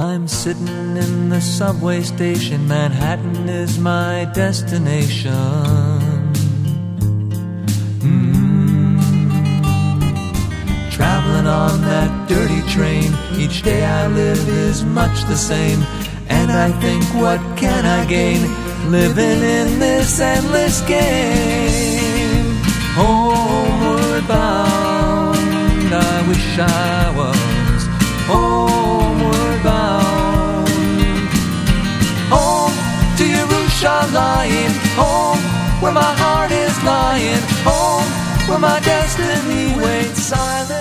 I'm 0.00 0.28
sitting 0.28 0.96
in 0.96 1.28
the 1.28 1.42
subway 1.42 2.00
station. 2.00 2.66
Manhattan 2.66 3.50
is 3.50 3.78
my 3.78 4.24
destination. 4.32 5.34
Mm. 8.00 8.98
Traveling 10.90 11.46
on 11.46 11.82
that 11.82 12.28
dirty 12.30 12.62
train. 12.72 13.12
Each 13.36 13.60
day 13.60 13.84
I 13.84 14.06
live 14.06 14.48
is 14.48 14.84
much 14.84 15.24
the 15.24 15.36
same. 15.36 15.82
And 16.30 16.50
I 16.50 16.70
think, 16.80 17.04
what 17.22 17.40
can 17.58 17.84
I 17.84 18.06
gain? 18.06 18.40
Living 18.90 19.42
in 19.58 19.80
this 19.80 20.18
endless 20.18 20.80
game. 20.88 22.56
Homeward 22.96 24.26
bound, 24.26 25.92
I 25.92 26.24
wish 26.26 26.58
I 26.58 27.12
was 27.14 27.86
homeward 28.26 28.99
Yerushalayim, 34.10 34.72
home 34.96 35.38
where 35.80 35.92
my 35.92 36.02
heart 36.02 36.50
is 36.50 36.82
lying, 36.82 37.40
home 37.62 38.10
where 38.48 38.58
my 38.58 38.80
destiny 38.80 39.78
waits 39.80 40.22
silently 40.22 40.79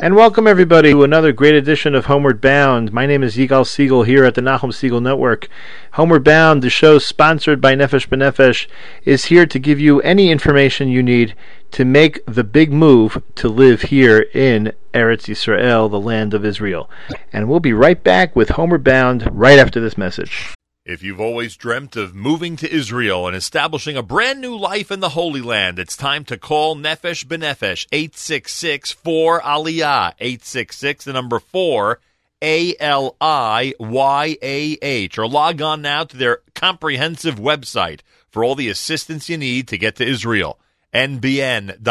And 0.00 0.14
welcome 0.14 0.46
everybody 0.46 0.92
to 0.92 1.02
another 1.02 1.32
great 1.32 1.56
edition 1.56 1.96
of 1.96 2.06
Homeward 2.06 2.40
Bound. 2.40 2.92
My 2.92 3.04
name 3.04 3.24
is 3.24 3.36
Yigal 3.36 3.66
Siegel 3.66 4.04
here 4.04 4.24
at 4.24 4.36
the 4.36 4.40
Nachum 4.40 4.70
Segal 4.70 5.02
Network. 5.02 5.48
Homeward 5.94 6.22
Bound, 6.22 6.62
the 6.62 6.70
show 6.70 7.00
sponsored 7.00 7.60
by 7.60 7.74
Nefesh 7.74 8.06
B'Nefesh, 8.08 8.68
is 9.04 9.24
here 9.24 9.44
to 9.46 9.58
give 9.58 9.80
you 9.80 10.00
any 10.02 10.30
information 10.30 10.86
you 10.86 11.02
need 11.02 11.34
to 11.72 11.84
make 11.84 12.24
the 12.26 12.44
big 12.44 12.72
move 12.72 13.20
to 13.34 13.48
live 13.48 13.82
here 13.82 14.20
in 14.32 14.72
Eretz 14.94 15.26
Yisrael, 15.26 15.90
the 15.90 15.98
land 15.98 16.32
of 16.32 16.44
Israel. 16.44 16.88
And 17.32 17.48
we'll 17.48 17.58
be 17.58 17.72
right 17.72 18.00
back 18.00 18.36
with 18.36 18.50
Homeward 18.50 18.84
Bound 18.84 19.28
right 19.32 19.58
after 19.58 19.80
this 19.80 19.98
message. 19.98 20.54
If 20.88 21.02
you've 21.02 21.20
always 21.20 21.54
dreamt 21.54 21.96
of 21.96 22.14
moving 22.14 22.56
to 22.56 22.72
Israel 22.72 23.26
and 23.26 23.36
establishing 23.36 23.98
a 23.98 24.02
brand 24.02 24.40
new 24.40 24.56
life 24.56 24.90
in 24.90 25.00
the 25.00 25.10
Holy 25.10 25.42
Land, 25.42 25.78
it's 25.78 25.98
time 25.98 26.24
to 26.24 26.38
call 26.38 26.76
Nefesh 26.76 27.26
B'Nefesh 27.26 27.86
866 27.92 28.92
4 28.92 29.42
Aliyah 29.42 30.14
866 30.18 31.04
the 31.04 31.12
number 31.12 31.40
4 31.40 32.00
A 32.40 32.74
L 32.80 33.16
I 33.20 33.74
Y 33.78 34.38
A 34.40 34.78
H 34.80 35.18
or 35.18 35.28
log 35.28 35.60
on 35.60 35.82
now 35.82 36.04
to 36.04 36.16
their 36.16 36.38
comprehensive 36.54 37.34
website 37.34 38.00
for 38.30 38.42
all 38.42 38.54
the 38.54 38.70
assistance 38.70 39.28
you 39.28 39.36
need 39.36 39.68
to 39.68 39.76
get 39.76 39.96
to 39.96 40.06
Israel 40.06 40.58
nbn.org.il 40.94 41.82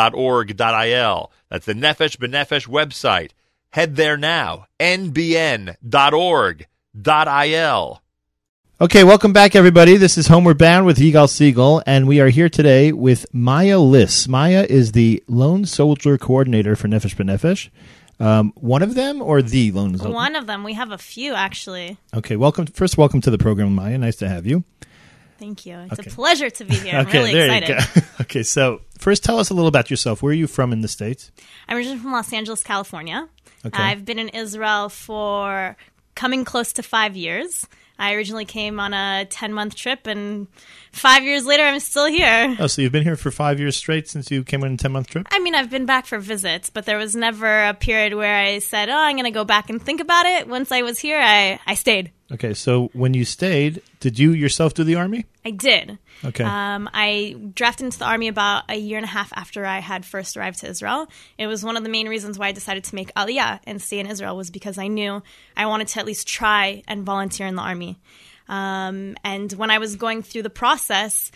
that's 1.49 1.65
the 1.67 1.73
Nefesh 1.75 2.17
B'Nefesh 2.17 2.67
website. 2.67 3.29
Head 3.69 3.95
there 3.95 4.17
now 4.17 4.65
nbn.org.il 4.79 5.77
Okay, 8.79 9.03
welcome 9.03 9.33
back, 9.33 9.55
everybody. 9.55 9.97
This 9.97 10.19
is 10.19 10.27
Homeward 10.27 10.59
Bound 10.59 10.85
with 10.85 10.97
Yigal 10.99 11.27
Siegel, 11.27 11.81
and 11.87 12.07
we 12.07 12.19
are 12.19 12.29
here 12.29 12.47
today 12.47 12.91
with 12.91 13.25
Maya 13.33 13.79
Liss. 13.79 14.27
Maya 14.27 14.67
is 14.69 14.91
the 14.91 15.23
Lone 15.27 15.65
Soldier 15.65 16.15
Coordinator 16.19 16.75
for 16.75 16.87
Nefesh 16.87 17.15
B'Nefesh. 17.15 17.69
Um, 18.23 18.53
one 18.55 18.83
of 18.83 18.93
them 18.93 19.19
or 19.21 19.41
the 19.41 19.71
Lone 19.71 19.97
Soldier? 19.97 20.13
One 20.13 20.35
of 20.35 20.45
them. 20.45 20.63
We 20.63 20.73
have 20.73 20.91
a 20.91 20.97
few 20.99 21.33
actually. 21.33 21.97
Okay, 22.13 22.35
welcome. 22.35 22.67
First, 22.67 22.99
welcome 22.99 23.19
to 23.21 23.31
the 23.31 23.39
program, 23.39 23.73
Maya. 23.73 23.97
Nice 23.97 24.17
to 24.17 24.29
have 24.29 24.45
you. 24.45 24.63
Thank 25.39 25.65
you. 25.65 25.77
It's 25.91 25.99
Okay. 25.99 26.11
a 26.11 26.13
pleasure 26.13 26.49
to 26.51 26.65
be 26.65 26.75
here. 26.75 26.97
I'm 26.99 27.07
okay, 27.07 27.17
really 27.19 27.33
there 27.33 27.45
excited. 27.45 27.69
you 27.95 28.01
go. 28.01 28.07
okay, 28.21 28.43
so 28.43 28.81
first, 28.99 29.23
tell 29.23 29.39
us 29.39 29.49
a 29.49 29.55
little 29.55 29.67
about 29.67 29.89
yourself. 29.89 30.21
Where 30.21 30.31
are 30.31 30.35
you 30.35 30.45
from 30.47 30.71
in 30.71 30.81
the 30.81 30.87
States? 30.87 31.31
I'm 31.67 31.77
originally 31.77 31.97
from 31.99 32.11
Los 32.11 32.31
Angeles, 32.31 32.61
California. 32.63 33.27
Okay. 33.65 33.81
I've 33.81 34.05
been 34.05 34.19
in 34.19 34.29
Israel 34.29 34.89
for 34.89 35.75
coming 36.17 36.43
close 36.43 36.73
to 36.73 36.83
five 36.83 37.15
years. 37.15 37.65
I 37.99 38.13
originally 38.13 38.45
came 38.45 38.79
on 38.79 38.93
a 38.93 39.25
10 39.29 39.53
month 39.53 39.75
trip, 39.75 40.05
and 40.05 40.47
five 40.91 41.23
years 41.23 41.45
later, 41.45 41.63
I'm 41.63 41.79
still 41.79 42.05
here. 42.05 42.55
Oh, 42.59 42.67
so 42.67 42.81
you've 42.81 42.91
been 42.91 43.03
here 43.03 43.15
for 43.15 43.31
five 43.31 43.59
years 43.59 43.77
straight 43.77 44.07
since 44.07 44.29
you 44.29 44.43
came 44.43 44.63
on 44.63 44.73
a 44.73 44.77
10 44.77 44.91
month 44.91 45.07
trip? 45.07 45.27
I 45.31 45.39
mean, 45.39 45.55
I've 45.55 45.69
been 45.69 45.85
back 45.85 46.05
for 46.05 46.19
visits, 46.19 46.69
but 46.69 46.85
there 46.85 46.97
was 46.97 47.15
never 47.15 47.65
a 47.65 47.73
period 47.73 48.13
where 48.13 48.35
I 48.35 48.59
said, 48.59 48.89
oh, 48.89 48.97
I'm 48.97 49.15
going 49.15 49.25
to 49.25 49.31
go 49.31 49.45
back 49.45 49.69
and 49.69 49.81
think 49.81 50.01
about 50.01 50.25
it. 50.25 50.47
Once 50.47 50.71
I 50.71 50.81
was 50.81 50.99
here, 50.99 51.19
I, 51.19 51.59
I 51.65 51.75
stayed. 51.75 52.11
Okay, 52.31 52.53
so 52.53 52.89
when 52.93 53.13
you 53.13 53.23
stayed, 53.23 53.81
did 54.01 54.19
you 54.19 54.31
yourself 54.31 54.73
do 54.73 54.83
the 54.83 54.95
Army? 54.95 55.25
I 55.45 55.51
did. 55.51 55.97
Okay. 56.25 56.43
Um, 56.43 56.89
I 56.93 57.37
drafted 57.53 57.85
into 57.85 57.99
the 57.99 58.05
army 58.05 58.27
about 58.27 58.65
a 58.67 58.75
year 58.75 58.97
and 58.97 59.05
a 59.05 59.09
half 59.09 59.31
after 59.33 59.65
I 59.65 59.79
had 59.79 60.05
first 60.05 60.35
arrived 60.35 60.59
to 60.59 60.67
Israel. 60.67 61.07
It 61.37 61.47
was 61.47 61.63
one 61.63 61.77
of 61.77 61.83
the 61.83 61.89
main 61.89 62.09
reasons 62.09 62.37
why 62.37 62.47
I 62.47 62.51
decided 62.51 62.83
to 62.85 62.95
make 62.95 63.13
Aliyah 63.13 63.61
and 63.65 63.81
stay 63.81 63.99
in 63.99 64.07
Israel 64.07 64.35
was 64.35 64.51
because 64.51 64.77
I 64.77 64.87
knew 64.87 65.23
I 65.55 65.67
wanted 65.67 65.87
to 65.89 65.99
at 66.01 66.05
least 66.05 66.27
try 66.27 66.83
and 66.85 67.05
volunteer 67.05 67.47
in 67.47 67.55
the 67.55 67.61
army. 67.61 67.97
Um, 68.49 69.15
and 69.23 69.51
when 69.53 69.71
I 69.71 69.77
was 69.77 69.95
going 69.95 70.21
through 70.21 70.43
the 70.43 70.49
process, 70.49 71.31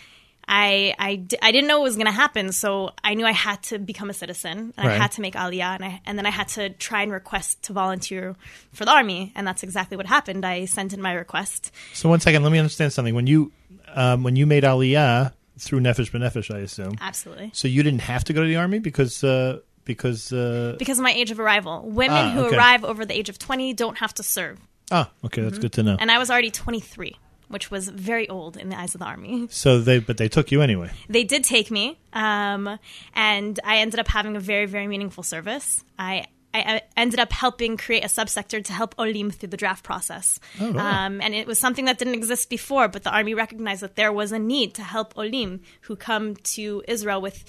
I, 0.48 0.94
I, 0.98 1.24
I 1.40 1.52
didn't 1.52 1.68
know 1.68 1.78
what 1.78 1.84
was 1.84 1.96
going 1.96 2.06
to 2.06 2.12
happen, 2.12 2.52
so 2.52 2.90
I 3.02 3.14
knew 3.14 3.24
I 3.24 3.32
had 3.32 3.62
to 3.64 3.78
become 3.78 4.10
a 4.10 4.12
citizen, 4.12 4.74
and 4.76 4.86
Right. 4.88 4.90
I 4.94 4.96
had 5.02 5.12
to 5.12 5.20
make 5.20 5.34
Aliyah, 5.34 5.76
and, 5.76 5.84
I, 5.84 6.00
and 6.04 6.18
then 6.18 6.26
I 6.26 6.30
had 6.30 6.48
to 6.48 6.70
try 6.70 7.02
and 7.02 7.12
request 7.12 7.62
to 7.64 7.72
volunteer 7.72 8.36
for 8.72 8.84
the 8.84 8.90
army, 8.90 9.32
and 9.34 9.46
that's 9.46 9.62
exactly 9.62 9.96
what 9.96 10.06
happened. 10.06 10.44
I 10.44 10.64
sent 10.66 10.92
in 10.92 11.00
my 11.00 11.12
request. 11.12 11.70
So 11.94 12.08
one 12.08 12.20
second, 12.20 12.42
let 12.42 12.52
me 12.52 12.58
understand 12.58 12.92
something. 12.92 13.14
When 13.14 13.26
you 13.26 13.52
um, 13.94 14.22
when 14.22 14.36
you 14.36 14.46
made 14.46 14.64
Aliyah 14.64 15.32
through 15.58 15.80
Nefesh 15.80 16.10
B'Nefesh, 16.10 16.54
I 16.54 16.58
assume, 16.60 16.96
Absolutely. 17.00 17.50
so 17.54 17.68
you 17.68 17.82
didn't 17.82 18.00
have 18.02 18.24
to 18.24 18.32
go 18.32 18.40
to 18.42 18.46
the 18.48 18.56
Army 18.56 18.78
because 18.78 19.22
uh, 19.22 19.60
because 19.84 20.32
uh, 20.32 20.74
because 20.78 20.98
of 20.98 21.04
my 21.04 21.12
age 21.12 21.30
of 21.30 21.38
arrival. 21.38 21.82
Women 21.84 22.16
Ah, 22.16 22.30
who 22.32 22.40
okay. 22.46 22.56
arrive 22.56 22.84
over 22.84 23.04
the 23.04 23.16
age 23.16 23.28
of 23.28 23.38
20 23.38 23.74
don't 23.74 23.98
have 23.98 24.12
to 24.14 24.22
serve. 24.22 24.58
ah 24.90 25.10
okay, 25.24 25.42
that's 25.42 25.58
good 25.58 25.72
to 25.74 25.82
know. 25.82 25.96
And 26.00 26.10
I 26.10 26.18
was 26.18 26.30
already 26.30 26.50
23, 26.50 27.16
which 27.52 27.70
was 27.70 27.88
very 27.88 28.28
old 28.28 28.56
in 28.56 28.70
the 28.70 28.78
eyes 28.78 28.94
of 28.94 29.00
the 29.00 29.06
army. 29.06 29.48
So 29.62 29.80
they 29.80 29.98
but 30.00 30.16
they 30.16 30.28
took 30.28 30.50
you 30.50 30.62
anyway. 30.62 30.90
They 31.08 31.24
did 31.24 31.44
take 31.44 31.70
me, 31.70 31.98
um, 32.12 32.78
and 33.14 33.60
I 33.64 33.78
ended 33.78 34.00
up 34.00 34.08
having 34.08 34.34
a 34.34 34.40
very, 34.40 34.66
very 34.66 34.86
meaningful 34.86 35.22
service. 35.22 35.84
I 35.98 36.26
I 36.54 36.82
ended 36.96 37.18
up 37.20 37.32
helping 37.32 37.76
create 37.76 38.04
a 38.04 38.08
subsector 38.08 38.62
to 38.62 38.72
help 38.72 38.94
Olim 38.98 39.30
through 39.30 39.50
the 39.50 39.56
draft 39.56 39.84
process. 39.84 40.38
Oh, 40.60 40.72
wow. 40.72 41.06
um, 41.06 41.20
and 41.20 41.34
it 41.34 41.46
was 41.46 41.58
something 41.58 41.86
that 41.86 41.98
didn't 41.98 42.14
exist 42.14 42.50
before, 42.50 42.88
but 42.88 43.04
the 43.04 43.10
army 43.10 43.34
recognized 43.34 43.82
that 43.82 43.96
there 43.96 44.12
was 44.12 44.32
a 44.32 44.38
need 44.38 44.74
to 44.74 44.82
help 44.82 45.16
Olim 45.16 45.60
who 45.82 45.96
come 45.96 46.36
to 46.36 46.82
Israel 46.86 47.20
with 47.22 47.44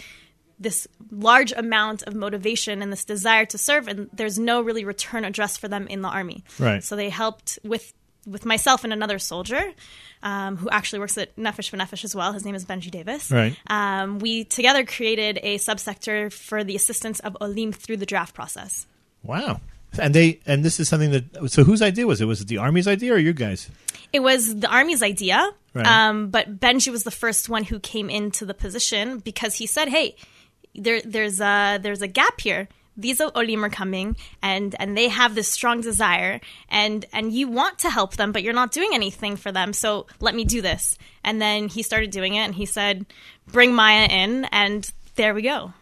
this 0.60 0.88
large 1.12 1.52
amount 1.52 2.04
of 2.04 2.16
motivation 2.16 2.82
and 2.82 2.92
this 2.92 3.04
desire 3.04 3.46
to 3.46 3.58
serve, 3.58 3.88
and 3.88 4.10
there's 4.14 4.40
no 4.40 4.62
really 4.62 4.86
return 4.86 5.26
address 5.26 5.58
for 5.58 5.68
them 5.68 5.88
in 5.88 6.02
the 6.02 6.08
army. 6.08 6.44
Right. 6.58 6.84
So 6.84 6.96
they 6.96 7.10
helped 7.10 7.60
with 7.64 7.94
with 8.26 8.46
myself 8.46 8.84
and 8.84 8.94
another 8.94 9.20
soldier 9.20 9.62
um, 10.22 10.58
who 10.58 10.70
actually 10.70 11.00
works 11.00 11.18
at 11.18 11.36
Nefesh 11.36 11.72
B'Nefesh 11.72 12.04
as 12.04 12.16
well. 12.16 12.32
His 12.34 12.46
name 12.46 12.56
is 12.56 12.66
Benji 12.66 12.90
Davis. 12.92 13.30
Right. 13.32 13.56
Um, 13.68 14.20
we 14.20 14.46
together 14.46 14.86
created 14.86 15.40
a 15.44 15.58
subsector 15.58 16.32
for 16.32 16.64
the 16.64 16.76
assistance 16.76 17.20
of 17.22 17.36
Olim 17.42 17.72
through 17.74 17.98
the 17.98 18.06
draft 18.06 18.34
process. 18.34 18.86
Wow. 19.24 19.60
And 20.00 20.14
they 20.16 20.40
and 20.48 20.66
this 20.66 20.80
is 20.80 20.90
something 20.90 21.12
that 21.12 21.52
so 21.52 21.64
whose 21.64 21.82
idea 21.82 22.08
was 22.08 22.20
it? 22.20 22.26
Was 22.26 22.42
it 22.42 22.48
the 22.48 22.58
Army's 22.58 22.88
idea 22.88 23.14
or 23.14 23.18
you 23.18 23.34
guys? 23.34 23.70
It 24.12 24.22
was 24.22 24.60
the 24.60 24.68
army's 24.68 25.02
idea, 25.04 25.52
Right. 25.74 25.86
um, 25.88 26.30
but 26.30 26.60
Benji 26.60 26.92
was 26.92 27.04
the 27.04 27.12
first 27.12 27.50
one 27.50 27.64
who 27.64 27.80
came 27.80 28.10
into 28.10 28.46
the 28.46 28.54
position 28.54 29.20
because 29.20 29.56
he 29.56 29.66
said, 29.68 29.90
"Hey, 29.90 30.16
there, 30.76 31.02
there's 31.02 31.40
a 31.40 31.80
there's 31.82 32.02
a 32.02 32.08
gap 32.08 32.42
here. 32.42 32.70
These 32.96 33.22
olim 33.22 33.66
are 33.66 33.70
coming, 33.70 34.16
and 34.42 34.76
and 34.80 34.98
they 34.98 35.10
have 35.10 35.36
this 35.36 35.48
strong 35.48 35.82
desire, 35.82 36.40
and 36.70 37.06
and 37.14 37.34
you 37.34 37.48
want 37.48 37.80
to 37.80 37.90
help 37.90 38.16
them, 38.16 38.32
but 38.32 38.44
you're 38.44 38.54
not 38.54 38.72
doing 38.72 38.92
anything 38.94 39.36
for 39.36 39.52
them. 39.52 39.74
So 39.74 40.08
let 40.20 40.36
me 40.36 40.46
do 40.46 40.62
this." 40.62 40.98
And 41.24 41.42
then 41.42 41.68
he 41.70 41.84
started 41.84 42.12
doing 42.12 42.36
it, 42.36 42.42
and 42.42 42.56
he 42.56 42.66
said, 42.66 43.06
"Bring 43.48 43.74
Maya 43.74 44.08
in," 44.10 44.46
and 44.46 44.92
there 45.16 45.34
we 45.34 45.42
go. 45.42 45.74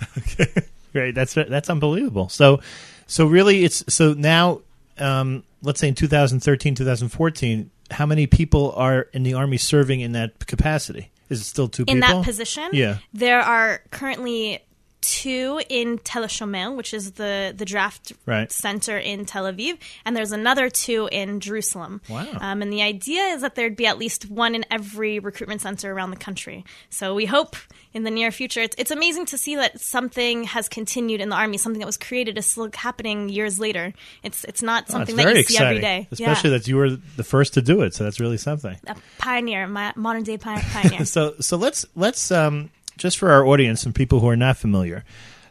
Right. 0.92 1.14
That's 1.14 1.34
that's 1.34 1.70
unbelievable. 1.70 2.28
So 2.28 2.60
so 3.06 3.26
really 3.26 3.64
it's 3.64 3.84
so 3.92 4.12
now 4.14 4.62
um, 4.98 5.44
let's 5.62 5.80
say 5.80 5.88
in 5.88 5.94
2013 5.94 6.74
2014 6.74 7.70
how 7.90 8.06
many 8.06 8.26
people 8.26 8.72
are 8.76 9.02
in 9.12 9.22
the 9.24 9.34
army 9.34 9.56
serving 9.56 10.00
in 10.00 10.12
that 10.12 10.46
capacity? 10.46 11.10
Is 11.28 11.40
it 11.40 11.44
still 11.44 11.68
two 11.68 11.84
in 11.86 12.00
people? 12.00 12.18
that 12.18 12.24
position. 12.24 12.70
Yeah. 12.72 12.98
there 13.12 13.40
are 13.40 13.82
currently 13.90 14.60
two 15.00 15.60
in 15.68 15.98
Tel 15.98 16.24
HaShomer, 16.24 16.74
which 16.76 16.92
is 16.94 17.12
the 17.12 17.54
the 17.56 17.64
draft 17.64 18.12
Right. 18.26 18.50
center 18.52 18.98
in 18.98 19.24
Tel 19.24 19.44
Aviv, 19.44 19.78
and 20.04 20.16
there's 20.16 20.32
another 20.32 20.68
two 20.68 21.08
in 21.10 21.40
Jerusalem. 21.40 22.00
Wow. 22.08 22.26
Um, 22.40 22.62
and 22.62 22.72
the 22.72 22.82
idea 22.82 23.22
is 23.28 23.42
that 23.42 23.54
there'd 23.54 23.76
be 23.76 23.86
at 23.86 23.98
least 23.98 24.30
one 24.30 24.54
in 24.54 24.64
every 24.70 25.18
recruitment 25.18 25.60
center 25.62 25.92
around 25.92 26.10
the 26.10 26.16
country. 26.16 26.64
So 26.90 27.14
we 27.14 27.26
hope 27.26 27.56
in 27.92 28.04
the 28.04 28.10
near 28.10 28.30
future. 28.30 28.60
It's, 28.60 28.76
it's 28.78 28.90
amazing 28.92 29.26
to 29.26 29.38
see 29.38 29.56
that 29.56 29.80
something 29.80 30.44
has 30.44 30.68
continued 30.68 31.20
in 31.20 31.28
the 31.28 31.36
army. 31.36 31.56
Something 31.58 31.80
that 31.80 31.86
was 31.86 31.96
created 31.96 32.38
is 32.38 32.46
still 32.46 32.68
happening 32.74 33.28
years 33.28 33.58
later. 33.58 33.92
It's 34.22 34.44
it's 34.44 34.62
not 34.62 34.84
Oh, 34.88 34.92
something 34.92 35.16
that 35.16 35.34
you 35.36 35.42
see 35.44 35.58
every 35.58 35.80
day. 35.80 36.08
especially 36.10 36.50
yeah. 36.50 36.58
that 36.58 36.68
you 36.68 36.76
were 36.76 36.90
the 36.90 37.24
first 37.24 37.54
to 37.54 37.62
do 37.62 37.82
it. 37.82 37.94
So 37.94 38.04
that's 38.04 38.20
really 38.20 38.36
something. 38.38 38.76
a 38.86 38.96
pioneer, 39.18 39.66
my 39.66 39.92
modern 39.96 40.22
day 40.22 40.38
pioneer. 40.38 41.04
So 41.10 41.34
so 41.40 41.56
let's 41.56 41.86
let's 41.96 42.30
um, 42.30 42.70
just 43.00 43.18
for 43.18 43.32
our 43.32 43.44
audience 43.44 43.84
and 43.84 43.94
people 43.94 44.20
who 44.20 44.28
are 44.28 44.36
not 44.36 44.56
familiar, 44.56 45.04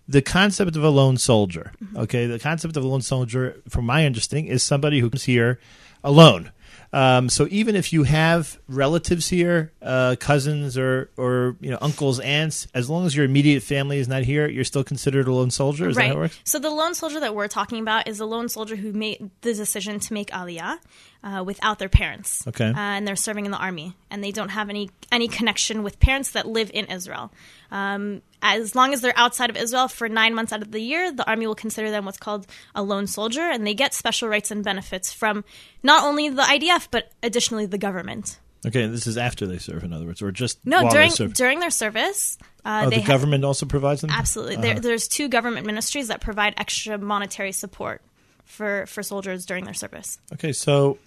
the 0.08 0.22
concept 0.22 0.76
of 0.76 0.84
a 0.84 0.90
lone 0.90 1.18
soldier. 1.18 1.74
Okay, 1.96 2.26
the 2.28 2.40
concept 2.40 2.78
of 2.78 2.84
a 2.84 2.88
lone 2.88 3.02
soldier, 3.02 3.62
from 3.68 3.86
my 3.86 4.06
understanding, 4.06 4.50
is 4.50 4.64
somebody 4.64 5.00
who 5.00 5.10
comes 5.10 5.24
here 5.24 5.60
alone. 6.04 6.52
Um, 6.92 7.30
so 7.30 7.48
even 7.52 7.76
if 7.76 7.94
you 7.94 8.04
have 8.04 8.60
relatives 8.68 9.30
here, 9.30 9.72
uh, 9.82 10.16
cousins 10.20 10.78
or 10.78 11.12
or 11.18 11.56
you 11.60 11.70
know 11.70 11.78
uncles, 11.82 12.20
aunts, 12.20 12.68
as 12.74 12.90
long 12.90 13.06
as 13.06 13.16
your 13.16 13.26
immediate 13.26 13.62
family 13.62 14.00
is 14.00 14.08
not 14.08 14.24
here, 14.24 14.48
you're 14.48 14.64
still 14.64 14.84
considered 14.84 15.28
a 15.28 15.34
lone 15.34 15.52
soldier. 15.52 15.90
Is 15.90 15.98
that 15.98 16.08
how 16.08 16.14
it 16.14 16.18
works? 16.18 16.40
So 16.46 16.58
the 16.58 16.72
lone 16.72 16.96
soldier 16.96 17.20
that 17.20 17.36
we're 17.36 17.48
talking 17.48 17.80
about 17.80 18.08
is 18.08 18.20
a 18.20 18.26
lone 18.26 18.50
soldier 18.50 18.76
who 18.76 18.92
made 18.92 19.30
the 19.42 19.54
decision 19.54 20.00
to 20.00 20.14
make 20.14 20.32
aliyah 20.32 20.80
uh, 21.24 21.44
without 21.46 21.80
their 21.80 21.90
parents. 21.90 22.48
Okay. 22.48 22.70
Uh, 22.70 22.74
and 22.76 23.08
they're 23.08 23.16
serving 23.16 23.46
in 23.46 23.52
the 23.52 23.58
army, 23.58 23.96
and 24.10 24.24
they 24.24 24.32
don't 24.32 24.50
have 24.50 24.70
any 24.70 24.90
any 25.12 25.28
connection 25.28 25.84
with 25.84 26.00
parents 26.00 26.32
that 26.32 26.48
live 26.48 26.72
in 26.74 26.86
Israel. 26.86 27.32
Um, 27.72 28.22
as 28.42 28.74
long 28.74 28.94
as 28.94 29.02
they're 29.02 29.18
outside 29.18 29.50
of 29.50 29.58
Israel 29.58 29.88
for 29.88 30.08
nine 30.08 30.34
months 30.34 30.54
out 30.54 30.62
of 30.62 30.72
the 30.72 30.80
year, 30.80 31.12
the 31.12 31.28
army 31.30 31.46
will 31.46 31.56
consider 31.56 31.92
them 31.92 32.06
what's 32.06 32.18
called 32.18 32.48
a 32.74 32.82
lone 32.82 33.06
soldier, 33.08 33.42
and 33.42 33.68
they 33.68 33.74
get 33.74 33.94
special 33.94 34.30
rights 34.30 34.50
and 34.50 34.64
benefits 34.64 35.12
from 35.12 35.44
not 35.84 36.04
only 36.04 36.30
the 36.30 36.42
IDF 36.42 36.88
but 36.90 37.12
additionally 37.22 37.66
the 37.66 37.78
government. 37.78 38.40
Okay, 38.66 38.88
this 38.88 39.08
is 39.08 39.18
after 39.18 39.48
they 39.48 39.58
serve, 39.58 39.84
in 39.86 39.94
other 39.94 40.06
words, 40.06 40.22
or 40.22 40.32
just 40.32 40.66
No, 40.66 40.84
while 40.84 40.92
during 40.92 41.10
they 41.10 41.16
serve. 41.16 41.34
during 41.34 41.60
their 41.62 41.70
service, 41.70 42.38
uh, 42.66 42.84
oh, 42.86 42.90
the 42.90 43.00
ha- 43.00 43.08
government 43.08 43.46
also 43.46 43.66
provides 43.66 44.02
them. 44.02 44.10
Absolutely. 44.10 44.58
There, 44.58 44.80
there's 44.80 45.08
two 45.08 45.30
government 45.30 45.66
ministries 45.66 46.10
that 46.10 46.20
provide 46.20 46.56
extra 46.58 46.98
monetary 46.98 47.54
support 47.54 48.02
for, 48.44 48.86
for 48.88 49.02
soldiers 49.02 49.46
during 49.46 49.64
their 49.64 49.74
service. 49.74 50.20
Okay, 50.34 50.52
so 50.52 50.98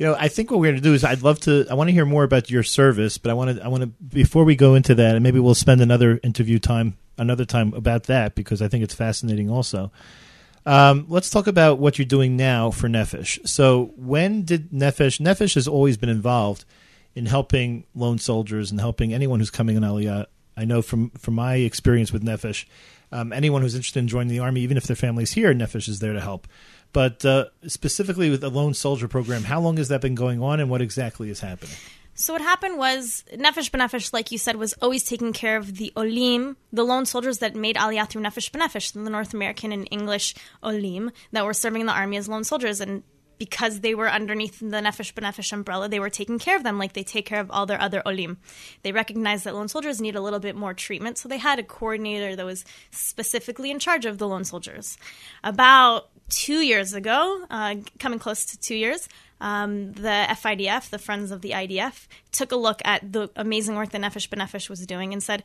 you 0.00 0.06
know, 0.06 0.16
I 0.18 0.28
think 0.28 0.50
what 0.50 0.58
we're 0.58 0.70
going 0.70 0.76
to 0.76 0.82
do 0.82 0.94
is 0.94 1.04
I'd 1.04 1.20
love 1.20 1.40
to. 1.40 1.66
I 1.70 1.74
want 1.74 1.88
to 1.88 1.92
hear 1.92 2.06
more 2.06 2.24
about 2.24 2.50
your 2.50 2.62
service, 2.62 3.18
but 3.18 3.30
I 3.30 3.34
want 3.34 3.58
to. 3.58 3.62
I 3.62 3.68
want 3.68 3.82
to 3.82 3.88
before 4.02 4.44
we 4.44 4.56
go 4.56 4.74
into 4.74 4.94
that, 4.94 5.14
and 5.14 5.22
maybe 5.22 5.38
we'll 5.38 5.54
spend 5.54 5.82
another 5.82 6.18
interview 6.22 6.58
time, 6.58 6.96
another 7.18 7.44
time 7.44 7.74
about 7.74 8.04
that 8.04 8.34
because 8.34 8.62
I 8.62 8.68
think 8.68 8.82
it's 8.82 8.94
fascinating. 8.94 9.50
Also, 9.50 9.92
um, 10.64 11.04
let's 11.10 11.28
talk 11.28 11.46
about 11.46 11.80
what 11.80 11.98
you're 11.98 12.06
doing 12.06 12.34
now 12.34 12.70
for 12.70 12.88
Nefesh. 12.88 13.46
So, 13.46 13.92
when 13.94 14.46
did 14.46 14.70
Nefesh? 14.70 15.20
Nefesh 15.20 15.54
has 15.54 15.68
always 15.68 15.98
been 15.98 16.08
involved 16.08 16.64
in 17.14 17.26
helping 17.26 17.84
lone 17.94 18.16
soldiers 18.16 18.70
and 18.70 18.80
helping 18.80 19.12
anyone 19.12 19.38
who's 19.38 19.50
coming 19.50 19.76
in 19.76 19.82
Aliyah. 19.82 20.24
I 20.60 20.64
know 20.64 20.82
from 20.82 21.10
from 21.10 21.34
my 21.34 21.56
experience 21.56 22.12
with 22.12 22.22
Nefesh, 22.22 22.66
um, 23.12 23.32
anyone 23.32 23.62
who's 23.62 23.74
interested 23.74 23.98
in 24.00 24.08
joining 24.08 24.28
the 24.28 24.40
army, 24.40 24.60
even 24.60 24.76
if 24.76 24.84
their 24.84 24.96
family's 24.96 25.32
here, 25.32 25.54
Nefesh 25.54 25.88
is 25.88 26.00
there 26.00 26.12
to 26.12 26.20
help. 26.20 26.46
But 26.92 27.24
uh, 27.24 27.46
specifically 27.66 28.30
with 28.30 28.40
the 28.40 28.50
lone 28.50 28.74
soldier 28.74 29.08
program, 29.08 29.44
how 29.44 29.60
long 29.60 29.76
has 29.78 29.88
that 29.88 30.00
been 30.00 30.14
going 30.14 30.42
on, 30.42 30.60
and 30.60 30.68
what 30.68 30.82
exactly 30.82 31.30
is 31.30 31.40
happening? 31.40 31.74
So 32.14 32.34
what 32.34 32.42
happened 32.42 32.76
was 32.76 33.24
Nefesh 33.32 33.70
B'Nefesh, 33.70 34.12
like 34.12 34.30
you 34.30 34.36
said, 34.36 34.56
was 34.56 34.74
always 34.82 35.04
taking 35.04 35.32
care 35.32 35.56
of 35.56 35.76
the 35.76 35.90
Olim, 35.96 36.58
the 36.70 36.84
lone 36.84 37.06
soldiers 37.06 37.38
that 37.38 37.54
made 37.54 37.76
Aliyah 37.76 38.08
through 38.10 38.22
Nefesh 38.22 38.50
B'Nefesh, 38.50 38.92
the 38.92 39.08
North 39.08 39.32
American 39.32 39.72
and 39.72 39.88
English 39.90 40.34
Olim 40.62 41.12
that 41.32 41.46
were 41.46 41.54
serving 41.54 41.80
in 41.80 41.86
the 41.86 41.94
army 41.94 42.18
as 42.18 42.28
lone 42.28 42.44
soldiers. 42.44 42.80
And 42.82 43.04
because 43.40 43.80
they 43.80 43.94
were 43.94 44.08
underneath 44.08 44.60
the 44.60 44.66
Nefesh 44.66 45.14
B'Nefesh 45.14 45.50
umbrella, 45.50 45.88
they 45.88 45.98
were 45.98 46.10
taking 46.10 46.38
care 46.38 46.56
of 46.56 46.62
them 46.62 46.78
like 46.78 46.92
they 46.92 47.02
take 47.02 47.24
care 47.24 47.40
of 47.40 47.50
all 47.50 47.64
their 47.64 47.80
other 47.80 48.02
Olim. 48.06 48.36
They 48.82 48.92
recognized 48.92 49.44
that 49.44 49.54
lone 49.54 49.68
soldiers 49.68 49.98
need 49.98 50.14
a 50.14 50.20
little 50.20 50.40
bit 50.40 50.54
more 50.54 50.74
treatment, 50.74 51.16
so 51.16 51.26
they 51.26 51.38
had 51.38 51.58
a 51.58 51.62
coordinator 51.62 52.36
that 52.36 52.44
was 52.44 52.66
specifically 52.90 53.70
in 53.70 53.78
charge 53.78 54.04
of 54.04 54.18
the 54.18 54.28
lone 54.28 54.44
soldiers. 54.44 54.98
About 55.42 56.10
two 56.28 56.60
years 56.60 56.92
ago, 56.92 57.46
uh, 57.48 57.76
coming 57.98 58.18
close 58.18 58.44
to 58.44 58.58
two 58.58 58.76
years, 58.76 59.08
um, 59.40 59.94
the 59.94 60.26
FIDF, 60.28 60.90
the 60.90 60.98
Friends 60.98 61.30
of 61.30 61.40
the 61.40 61.52
IDF, 61.52 62.08
took 62.32 62.52
a 62.52 62.56
look 62.56 62.82
at 62.84 63.10
the 63.10 63.30
amazing 63.36 63.74
work 63.74 63.88
that 63.92 64.02
Nefesh 64.02 64.28
B'Nefesh 64.28 64.68
was 64.68 64.84
doing 64.84 65.14
and 65.14 65.22
said, 65.22 65.44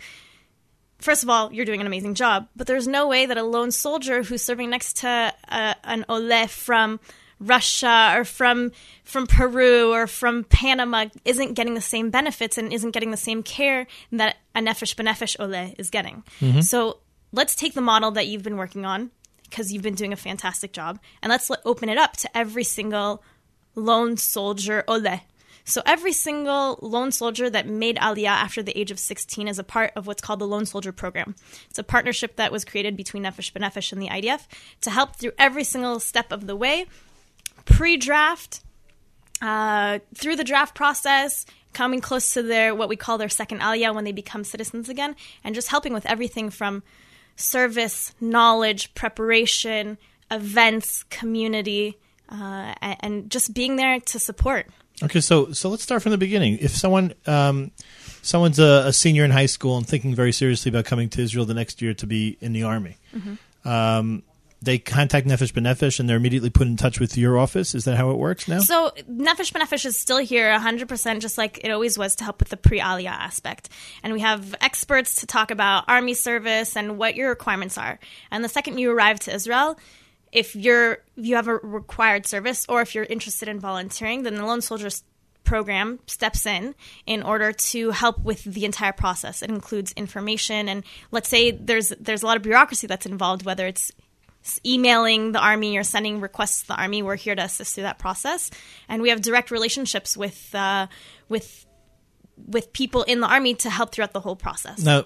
First 0.97 1.23
of 1.23 1.29
all, 1.29 1.51
you're 1.53 1.65
doing 1.65 1.79
an 1.79 1.87
amazing 1.87 2.15
job, 2.15 2.49
but 2.57 2.67
there's 2.67 2.87
no 2.87 3.07
way 3.07 3.25
that 3.25 3.37
a 3.37 3.43
lone 3.43 3.71
soldier 3.71 4.23
who's 4.23 4.41
serving 4.41 4.69
next 4.69 4.97
to 4.97 5.33
uh, 5.47 5.73
an 5.83 6.03
Ole 6.09 6.47
from 6.47 6.99
Russia 7.39 8.13
or 8.15 8.23
from 8.23 8.71
from 9.03 9.27
Peru 9.27 9.91
or 9.93 10.07
from 10.07 10.43
Panama 10.45 11.05
isn't 11.25 11.53
getting 11.53 11.73
the 11.73 11.81
same 11.81 12.09
benefits 12.09 12.57
and 12.57 12.71
isn't 12.71 12.91
getting 12.91 13.11
the 13.11 13.17
same 13.17 13.43
care 13.43 13.87
that 14.11 14.37
a 14.53 14.59
Nefesh 14.59 14.95
B'Nefesh 14.95 15.35
Ole 15.39 15.73
is 15.77 15.89
getting. 15.89 16.23
Mm-hmm. 16.39 16.61
So 16.61 16.99
let's 17.31 17.55
take 17.55 17.73
the 17.73 17.81
model 17.81 18.11
that 18.11 18.27
you've 18.27 18.43
been 18.43 18.57
working 18.57 18.85
on 18.85 19.11
because 19.43 19.71
you've 19.71 19.83
been 19.83 19.95
doing 19.95 20.13
a 20.13 20.17
fantastic 20.17 20.73
job, 20.73 20.99
and 21.21 21.29
let's 21.29 21.49
let, 21.49 21.59
open 21.65 21.87
it 21.87 21.97
up 21.97 22.17
to 22.17 22.37
every 22.37 22.63
single 22.63 23.23
lone 23.75 24.17
soldier 24.17 24.83
Ole. 24.87 25.21
So 25.67 25.81
every 25.85 26.13
single 26.13 26.77
lone 26.81 27.11
soldier 27.11 27.49
that 27.49 27.67
made 27.67 27.97
Aliyah 27.97 28.27
after 28.27 28.61
the 28.61 28.77
age 28.77 28.91
of 28.91 28.99
16 28.99 29.47
is 29.47 29.57
a 29.57 29.63
part 29.63 29.91
of 29.95 30.05
what's 30.05 30.21
called 30.21 30.39
the 30.39 30.47
Lone 30.47 30.67
Soldier 30.67 30.91
Program. 30.91 31.35
It's 31.71 31.79
a 31.79 31.83
partnership 31.83 32.35
that 32.35 32.51
was 32.51 32.63
created 32.63 32.95
between 32.95 33.23
Nefesh 33.23 33.51
B'Nefesh 33.51 33.91
and 33.91 33.99
the 33.99 34.09
IDF 34.09 34.45
to 34.81 34.91
help 34.91 35.15
through 35.15 35.31
every 35.39 35.63
single 35.63 35.99
step 35.99 36.31
of 36.31 36.45
the 36.45 36.55
way, 36.55 36.85
pre-draft, 37.65 38.61
uh, 39.41 39.99
through 40.13 40.35
the 40.35 40.43
draft 40.43 40.75
process, 40.75 41.45
coming 41.73 42.01
close 42.01 42.33
to 42.33 42.41
their 42.41 42.73
what 42.73 42.89
we 42.89 42.95
call 42.95 43.17
their 43.17 43.29
second 43.29 43.59
Aliyah 43.59 43.93
when 43.93 44.05
they 44.05 44.11
become 44.11 44.43
citizens 44.43 44.89
again, 44.89 45.15
and 45.43 45.53
just 45.53 45.67
helping 45.67 45.93
with 45.93 46.05
everything 46.05 46.49
from 46.49 46.83
service, 47.35 48.13
knowledge, 48.21 48.93
preparation, 48.95 49.97
events, 50.31 51.03
community, 51.09 51.97
uh, 52.29 52.73
and, 52.81 53.29
just 53.29 53.53
being 53.53 53.75
there 53.75 53.99
to 53.99 54.17
support. 54.17 54.67
Okay, 55.03 55.19
so 55.19 55.51
so 55.51 55.69
let's 55.69 55.83
start 55.83 56.01
from 56.01 56.11
the 56.11 56.17
beginning. 56.17 56.57
If 56.59 56.71
someone 56.71 57.13
um, 57.27 57.71
someone's 58.21 58.59
a, 58.59 58.83
a 58.87 58.93
senior 58.93 59.25
in 59.25 59.31
high 59.31 59.45
school 59.45 59.77
and 59.77 59.85
thinking 59.85 60.15
very 60.15 60.31
seriously 60.31 60.69
about 60.69 60.85
coming 60.85 61.09
to 61.09 61.21
Israel 61.21 61.45
the 61.45 61.53
next 61.53 61.81
year 61.81 61.93
to 61.95 62.07
be 62.07 62.37
in 62.39 62.53
the 62.53 62.63
army, 62.63 62.97
um, 63.65 64.23
they 64.65 64.79
contact 64.79 65.27
Nefesh 65.27 65.53
B'Nefesh 65.53 65.99
and 65.99 66.09
they're 66.09 66.17
immediately 66.17 66.49
put 66.49 66.67
in 66.67 66.75
touch 66.75 66.99
with 66.99 67.17
your 67.17 67.37
office. 67.37 67.75
Is 67.75 67.85
that 67.85 67.95
how 67.95 68.09
it 68.11 68.17
works 68.17 68.47
now? 68.47 68.59
So 68.59 68.91
Nefesh 69.09 69.53
B'Nefesh 69.53 69.85
is 69.85 69.97
still 69.97 70.17
here 70.17 70.51
100% 70.51 71.19
just 71.21 71.37
like 71.37 71.59
it 71.63 71.69
always 71.71 71.97
was 71.97 72.15
to 72.17 72.23
help 72.23 72.39
with 72.39 72.49
the 72.49 72.57
pre-Aliyah 72.57 73.05
aspect. 73.05 73.69
And 74.03 74.13
we 74.13 74.19
have 74.21 74.55
experts 74.61 75.21
to 75.21 75.27
talk 75.27 75.51
about 75.51 75.85
army 75.87 76.15
service 76.15 76.75
and 76.75 76.97
what 76.97 77.15
your 77.15 77.29
requirements 77.29 77.77
are. 77.77 77.99
And 78.31 78.43
the 78.43 78.49
second 78.49 78.79
you 78.79 78.91
arrive 78.91 79.19
to 79.21 79.33
Israel, 79.33 79.79
if 80.31 80.55
you're 80.55 80.93
if 81.15 81.25
you 81.25 81.35
have 81.35 81.47
a 81.47 81.55
required 81.55 82.25
service 82.25 82.65
or 82.67 82.81
if 82.81 82.93
you're 82.93 83.05
interested 83.05 83.47
in 83.47 83.59
volunteering, 83.59 84.23
then 84.23 84.35
the 84.35 84.45
Lone 84.45 84.61
Soldiers 84.61 85.03
program 85.45 85.99
steps 86.07 86.45
in 86.45 86.75
in 87.05 87.23
order 87.23 87.53
to 87.53 87.91
help 87.91 88.19
with 88.19 88.43
the 88.43 88.65
entire 88.65 88.91
process. 88.91 89.41
It 89.41 89.49
includes 89.49 89.93
information 89.93 90.67
and 90.67 90.83
let's 91.11 91.29
say 91.29 91.51
there's 91.51 91.89
there's 91.99 92.23
a 92.23 92.25
lot 92.25 92.35
of 92.35 92.43
bureaucracy 92.43 92.87
that's 92.87 93.05
involved 93.05 93.45
whether 93.45 93.67
it's 93.67 93.91
emailing 94.65 95.31
the 95.31 95.39
army 95.39 95.77
or 95.77 95.83
sending 95.83 96.21
requests 96.21 96.61
to 96.61 96.67
the 96.67 96.75
army 96.75 97.01
we're 97.01 97.15
here 97.15 97.35
to 97.35 97.43
assist 97.43 97.73
through 97.75 97.83
that 97.83 97.99
process 97.99 98.51
and 98.87 99.01
we 99.01 99.09
have 99.09 99.21
direct 99.21 99.49
relationships 99.51 100.15
with 100.17 100.53
uh, 100.55 100.87
with 101.29 101.65
with 102.47 102.73
people 102.73 103.03
in 103.03 103.21
the 103.21 103.27
army 103.27 103.53
to 103.55 103.69
help 103.69 103.91
throughout 103.93 104.11
the 104.13 104.19
whole 104.19 104.35
process 104.35 104.83
Now, 104.83 105.03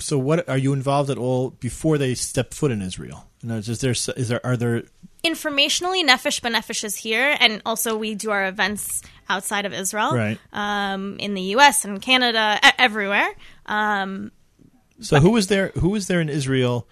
so 0.00 0.18
what 0.18 0.48
are 0.48 0.58
you 0.58 0.72
involved 0.72 1.08
at 1.08 1.18
all 1.18 1.50
before 1.50 1.98
they 1.98 2.14
step 2.14 2.52
foot 2.52 2.70
in 2.72 2.82
Israel? 2.82 3.28
You 3.42 3.48
know, 3.48 3.56
is 3.58 3.78
there 3.80 3.92
is 3.92 4.28
there 4.28 4.44
are 4.44 4.56
there 4.56 4.82
informationally 5.24 6.04
nefesh 6.04 6.40
b'nefesh 6.40 6.82
is 6.84 6.96
here 6.96 7.36
and 7.40 7.62
also 7.64 7.96
we 7.96 8.14
do 8.14 8.30
our 8.30 8.46
events 8.46 9.02
outside 9.28 9.64
of 9.64 9.72
israel 9.72 10.12
Right. 10.12 10.38
um, 10.52 11.16
in 11.18 11.32
the 11.34 11.42
us 11.54 11.84
and 11.86 12.02
canada 12.02 12.58
everywhere 12.78 13.28
um, 13.66 14.32
So 15.00 15.20
who 15.20 15.36
is 15.36 15.46
there? 15.46 15.68
Who 15.82 15.94
is 15.94 16.06
there 16.08 16.20
in 16.20 16.28
Israel? 16.28 16.86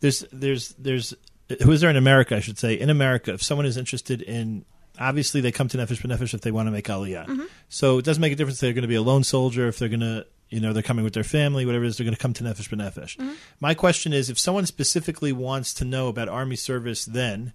There's 0.00 0.20
there's 0.32 0.74
there's 0.78 1.14
who 1.62 1.72
is 1.72 1.80
there 1.80 1.90
in 1.90 1.96
America? 1.96 2.36
I 2.36 2.40
should 2.40 2.58
say 2.58 2.74
in 2.74 2.90
America. 2.90 3.32
If 3.34 3.42
someone 3.42 3.66
is 3.66 3.76
interested 3.76 4.22
in, 4.22 4.64
obviously 4.98 5.40
they 5.40 5.52
come 5.52 5.68
to 5.68 5.78
Nefesh 5.78 6.00
B'Nefesh 6.02 6.34
if 6.34 6.40
they 6.40 6.50
want 6.52 6.66
to 6.68 6.70
make 6.72 6.86
Aliyah. 6.86 7.26
Mm-hmm. 7.26 7.44
So 7.68 7.98
it 7.98 8.04
doesn't 8.04 8.20
make 8.20 8.32
a 8.32 8.36
difference. 8.36 8.56
If 8.58 8.60
they're 8.62 8.72
going 8.72 8.82
to 8.82 8.88
be 8.88 8.94
a 8.94 9.02
lone 9.02 9.24
soldier. 9.24 9.68
If 9.68 9.78
they're 9.78 9.88
going 9.88 10.00
to 10.00 10.26
you 10.50 10.60
know 10.60 10.72
they're 10.72 10.82
coming 10.82 11.04
with 11.04 11.14
their 11.14 11.24
family, 11.24 11.66
whatever 11.66 11.84
it 11.84 11.88
is, 11.88 11.96
they're 11.96 12.04
going 12.04 12.14
to 12.14 12.20
come 12.20 12.32
to 12.34 12.44
Nefesh 12.44 12.68
B'Nefesh. 12.68 13.16
Mm-hmm. 13.16 13.32
My 13.60 13.74
question 13.74 14.12
is, 14.12 14.30
if 14.30 14.38
someone 14.38 14.66
specifically 14.66 15.32
wants 15.32 15.74
to 15.74 15.84
know 15.84 16.08
about 16.08 16.28
army 16.28 16.56
service, 16.56 17.04
then. 17.04 17.52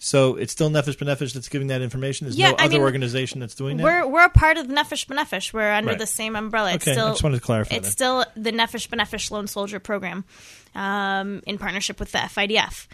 So 0.00 0.36
it's 0.36 0.52
still 0.52 0.70
Nefesh 0.70 0.96
B'Nefesh 0.96 1.34
that's 1.34 1.48
giving 1.48 1.66
that 1.68 1.82
information. 1.82 2.26
There's 2.26 2.38
Yeah, 2.38 2.50
no 2.50 2.56
I 2.60 2.66
other 2.66 2.74
mean, 2.74 2.82
organization 2.82 3.40
that's 3.40 3.56
doing 3.56 3.78
that. 3.78 3.82
we're 3.82 4.06
we're 4.06 4.24
a 4.26 4.30
part 4.30 4.56
of 4.56 4.68
nefesh 4.68 5.08
b'nefesh 5.08 5.52
we're 5.52 5.72
under 5.72 5.90
Right. 5.90 5.98
the 5.98 6.06
same 6.06 6.36
umbrella 6.36 6.72
it's 6.74 6.84
Okay, 6.86 6.92
I 6.92 6.94
still 6.94 7.08
just 7.10 7.22
wanted 7.24 7.38
to 7.38 7.42
clarify 7.42 7.74
it's 7.74 7.88
that. 7.88 7.92
still 7.92 8.24
the 8.36 8.52
nefesh 8.52 8.88
b'nefesh 8.88 9.32
lone 9.32 9.48
soldier 9.48 9.80
program 9.80 10.24
um, 10.76 11.42
in 11.48 11.58
partnership 11.58 11.98
with 11.98 12.12
the 12.12 12.18
FIDF 12.18 12.86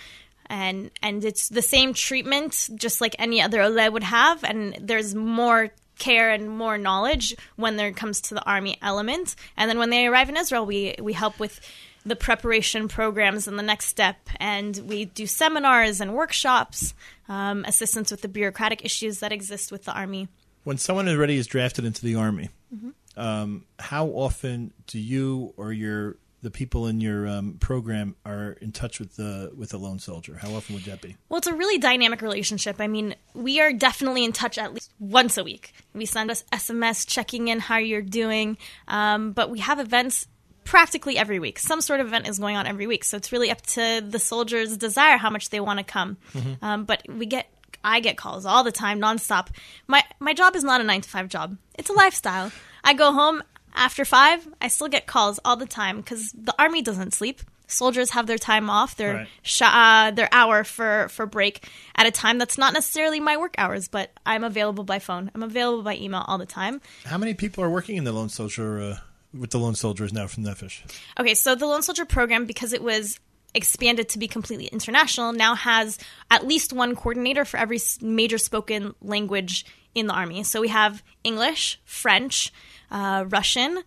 and 0.47 0.91
and 1.03 1.25
it's 1.25 1.49
the 1.49 1.63
same 1.63 1.95
treatment 1.95 2.69
just 2.75 3.01
like 3.01 3.17
any 3.19 3.41
other 3.41 3.61
OLE 3.63 3.91
would 3.93 4.03
have. 4.03 4.45
And 4.45 4.77
there's 4.81 5.15
more 5.15 5.71
care 5.99 6.31
and 6.31 6.49
more 6.49 6.77
knowledge 6.77 7.37
when 7.57 7.77
there 7.77 7.93
comes 7.93 8.21
to 8.23 8.35
the 8.35 8.45
army 8.45 8.77
element. 8.83 9.37
And 9.57 9.71
then 9.71 9.79
when 9.79 9.91
they 9.91 10.07
arrive 10.07 10.29
in 10.29 10.37
Israel 10.37 10.67
we 10.67 10.95
we 11.01 11.13
help 11.13 11.39
with 11.39 11.61
the 12.07 12.17
preparation 12.17 12.87
programs 12.89 13.49
and 13.49 13.59
the 13.59 13.63
next 13.63 13.87
step. 13.87 14.17
And 14.39 14.77
we 14.87 15.07
do 15.07 15.27
seminars 15.27 16.01
and 16.01 16.13
workshops 16.15 16.93
um, 17.29 17.65
assistance 17.65 18.11
with 18.11 18.21
the 18.21 18.29
bureaucratic 18.29 18.85
issues 18.85 19.21
that 19.21 19.33
exist 19.33 19.73
with 19.73 19.85
the 19.85 19.93
army. 19.93 20.29
When 20.65 20.77
someone 20.79 21.09
already 21.09 21.37
is 21.37 21.47
drafted 21.47 21.85
into 21.85 22.03
the 22.03 22.17
army, 22.17 22.51
Mm-hmm. 22.75 23.21
um, 23.21 23.65
how 23.79 24.07
often 24.09 24.73
do 24.89 24.99
you 24.99 25.55
or 25.57 25.73
your 25.73 26.17
the 26.45 26.51
people 26.51 26.87
in 26.87 27.01
your 27.01 27.27
um, 27.27 27.55
program 27.55 28.15
are 28.25 28.53
in 28.61 28.71
touch 28.71 29.01
with 29.01 29.17
the 29.17 29.51
with 29.57 29.71
the 29.71 29.79
lone 29.79 29.99
soldier? 29.99 30.37
How 30.41 30.55
often 30.55 30.75
would 30.75 30.85
that 30.85 31.01
be? 31.01 31.17
Well, 31.29 31.39
it's 31.39 31.47
a 31.47 31.55
really 31.55 31.79
dynamic 31.79 32.21
relationship. 32.21 32.77
I 32.81 32.87
mean, 32.87 33.17
we 33.33 33.61
are 33.61 33.73
definitely 33.73 34.25
in 34.25 34.33
touch 34.33 34.59
at 34.59 34.75
least 34.75 34.93
once 34.99 35.39
a 35.39 35.43
week. 35.43 35.73
We 35.95 36.05
send 36.05 36.31
us 36.31 36.45
SMS 36.53 37.09
checking 37.09 37.49
in 37.49 37.61
how 37.61 37.79
you're 37.79 38.03
doing, 38.03 38.59
um, 38.87 39.33
but 39.33 39.51
we 39.51 39.61
have 39.61 39.81
events 39.81 40.29
practically 40.65 41.17
every 41.17 41.39
week. 41.39 41.59
Some 41.59 41.81
sort 41.81 42.01
of 42.01 42.09
event 42.09 42.29
is 42.29 42.39
going 42.39 42.57
on 42.57 42.67
every 42.67 42.87
week, 42.87 43.05
so 43.05 43.17
it's 43.17 43.33
really 43.33 43.51
up 43.51 43.63
to 43.63 44.05
the 44.07 44.19
soldiers' 44.19 44.77
desire 44.77 45.17
how 45.17 45.31
much 45.31 45.49
they 45.49 45.61
want 45.61 45.79
to 45.79 45.85
come. 45.85 46.19
Um, 46.63 46.85
but 46.85 47.03
we 47.09 47.27
get. 47.27 47.49
I 47.87 48.01
get 48.01 48.17
calls 48.17 48.47
all 48.47 48.65
the 48.65 48.73
time, 48.73 48.99
nonstop. 48.99 49.49
My 49.89 50.03
my 50.19 50.33
job 50.33 50.57
is 50.57 50.65
not 50.65 50.81
a 50.81 50.85
nine 50.85 51.03
to 51.03 51.09
five 51.09 51.29
job; 51.29 51.59
it's 51.75 51.91
a 51.91 51.93
lifestyle. 51.93 52.51
I 52.83 52.95
go 52.95 53.13
home 53.13 53.43
after 53.75 54.05
five. 54.05 54.47
I 54.61 54.69
still 54.69 54.89
get 54.89 55.07
calls 55.07 55.41
all 55.45 55.57
the 55.57 55.67
time 55.67 55.99
because 55.99 56.33
the 56.33 56.55
army 56.59 56.83
doesn't 56.83 57.15
sleep. 57.15 57.41
Soldiers 57.67 58.11
have 58.11 58.27
their 58.27 58.37
time 58.39 58.69
off, 58.69 58.97
their 58.97 59.15
Right. 59.15 59.29
uh, 59.63 60.11
their 60.11 60.29
hour 60.33 60.65
for 60.65 61.09
for 61.09 61.25
break 61.27 61.67
at 61.97 62.07
a 62.07 62.11
time 62.11 62.39
that's 62.39 62.59
not 62.59 62.75
necessarily 62.75 63.21
my 63.21 63.37
work 63.39 63.55
hours, 63.57 63.89
but 63.89 64.13
I'm 64.27 64.45
available 64.45 64.85
by 64.85 64.99
phone. 64.99 65.31
I'm 65.35 65.43
available 65.43 65.83
by 65.83 65.97
email 65.97 66.25
all 66.29 66.37
the 66.39 66.47
time. 66.47 66.83
How 67.07 67.17
many 67.19 67.33
people 67.35 67.65
are 67.65 67.71
working 67.71 67.97
in 67.97 68.05
the 68.05 68.13
lone 68.13 68.29
soldier 68.29 68.81
uh, 68.81 68.97
with 69.33 69.51
the 69.51 69.59
lone 69.59 69.75
soldiers 69.75 70.13
now 70.13 70.27
from 70.27 70.45
Nefesh? 70.45 70.83
Okay, 71.19 71.35
so 71.35 71.55
the 71.55 71.67
Lone 71.67 71.83
Soldier 71.83 72.05
program, 72.05 72.45
because 72.45 72.73
it 72.75 72.83
was 72.83 73.19
expanded 73.55 74.09
to 74.11 74.19
be 74.19 74.29
completely 74.29 74.67
international, 74.67 75.33
now 75.33 75.55
has 75.55 75.99
at 76.31 76.47
least 76.47 76.73
one 76.73 76.95
coordinator 76.95 77.45
for 77.45 77.57
every 77.57 77.81
major 78.03 78.37
spoken 78.39 78.95
language 79.01 79.65
in 79.95 80.07
the 80.07 80.13
army. 80.13 80.43
So 80.43 80.61
we 80.61 80.69
have 80.69 81.03
English, 81.23 81.81
French, 81.85 82.53
uh, 82.91 83.25
Russian, 83.29 83.83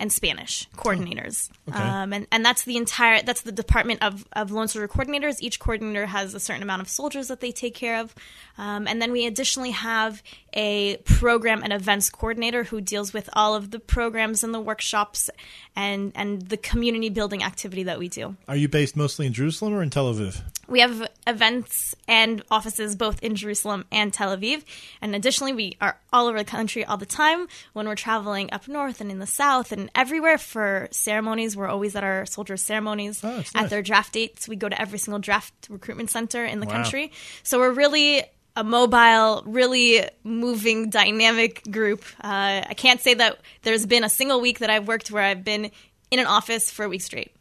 and 0.00 0.12
Spanish 0.12 0.68
coordinators. 0.76 1.50
okay. 1.68 1.78
Um, 1.78 2.12
and, 2.12 2.26
and 2.32 2.44
that's 2.44 2.64
the 2.64 2.76
entire, 2.76 3.22
that's 3.22 3.42
the 3.42 3.52
department 3.52 4.02
of, 4.02 4.26
of 4.32 4.50
Lone 4.50 4.68
Soldier 4.68 4.88
coordinators. 4.88 5.36
Each 5.40 5.60
coordinator 5.60 6.06
has 6.06 6.34
a 6.34 6.40
certain 6.40 6.62
amount 6.62 6.82
of 6.82 6.88
soldiers 6.88 7.28
that 7.28 7.40
they 7.40 7.52
take 7.52 7.74
care 7.74 8.00
of. 8.00 8.14
Um, 8.58 8.88
and 8.88 9.00
then 9.00 9.12
we 9.12 9.24
additionally 9.24 9.70
have 9.70 10.22
a 10.54 10.96
program 11.04 11.62
and 11.62 11.72
events 11.72 12.10
coordinator 12.10 12.64
who 12.64 12.80
deals 12.80 13.12
with 13.12 13.28
all 13.32 13.54
of 13.54 13.70
the 13.70 13.78
programs 13.80 14.44
and 14.44 14.54
the 14.54 14.60
workshops 14.60 15.28
and, 15.74 16.12
and 16.14 16.42
the 16.42 16.56
community 16.56 17.08
building 17.08 17.42
activity 17.42 17.82
that 17.84 17.98
we 17.98 18.08
do. 18.08 18.36
Are 18.48 18.56
you 18.56 18.68
based 18.68 18.96
mostly 18.96 19.26
in 19.26 19.32
Jerusalem 19.32 19.74
or 19.74 19.82
in 19.82 19.90
Tel 19.90 20.12
Aviv? 20.14 20.40
We 20.68 20.80
have 20.80 21.06
events 21.26 21.94
and 22.08 22.42
offices 22.50 22.96
both 22.96 23.22
in 23.22 23.34
Jerusalem 23.34 23.84
and 23.92 24.12
Tel 24.14 24.34
Aviv. 24.34 24.62
And 25.02 25.14
additionally, 25.14 25.52
we 25.52 25.76
are 25.80 25.98
all 26.12 26.26
over 26.26 26.38
the 26.38 26.44
country 26.44 26.84
all 26.84 26.96
the 26.96 27.04
time 27.04 27.48
when 27.74 27.86
we're 27.86 27.96
traveling 27.96 28.50
up 28.52 28.66
north 28.68 29.00
and 29.00 29.10
in 29.10 29.18
the 29.18 29.26
south 29.26 29.72
and 29.72 29.90
everywhere 29.94 30.38
for 30.38 30.88
ceremonies. 30.90 31.56
We're 31.56 31.68
always 31.68 31.94
at 31.96 32.04
our 32.04 32.24
soldiers' 32.26 32.62
ceremonies. 32.62 33.22
Oh, 33.22 33.38
At 33.40 33.54
nice. 33.54 33.70
their 33.70 33.82
draft 33.82 34.12
dates, 34.14 34.48
we 34.48 34.56
go 34.56 34.68
to 34.68 34.80
every 34.80 34.98
single 34.98 35.18
draft 35.18 35.52
recruitment 35.68 36.10
center 36.10 36.44
in 36.44 36.60
the 36.60 36.66
Wow. 36.66 36.72
country. 36.72 37.12
So 37.42 37.58
we're 37.58 37.72
really 37.72 38.22
a 38.56 38.64
mobile, 38.64 39.42
really 39.46 40.08
moving, 40.22 40.90
dynamic 40.90 41.62
group. 41.70 42.04
Uh, 42.22 42.62
I 42.68 42.74
can't 42.76 43.00
say 43.00 43.14
that 43.14 43.40
there's 43.62 43.86
been 43.86 44.04
a 44.04 44.08
single 44.08 44.40
week 44.40 44.60
that 44.60 44.70
I've 44.70 44.86
worked 44.86 45.10
where 45.10 45.24
I've 45.24 45.44
been 45.44 45.70
in 46.10 46.18
an 46.18 46.26
office 46.26 46.70
for 46.70 46.84
a 46.84 46.88
week 46.88 47.02
straight. 47.02 47.34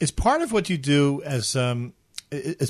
is 0.00 0.10
part 0.10 0.40
of 0.40 0.52
what 0.52 0.70
you 0.70 0.78
do 0.78 1.22
as 1.24 1.54
um, 1.54 1.92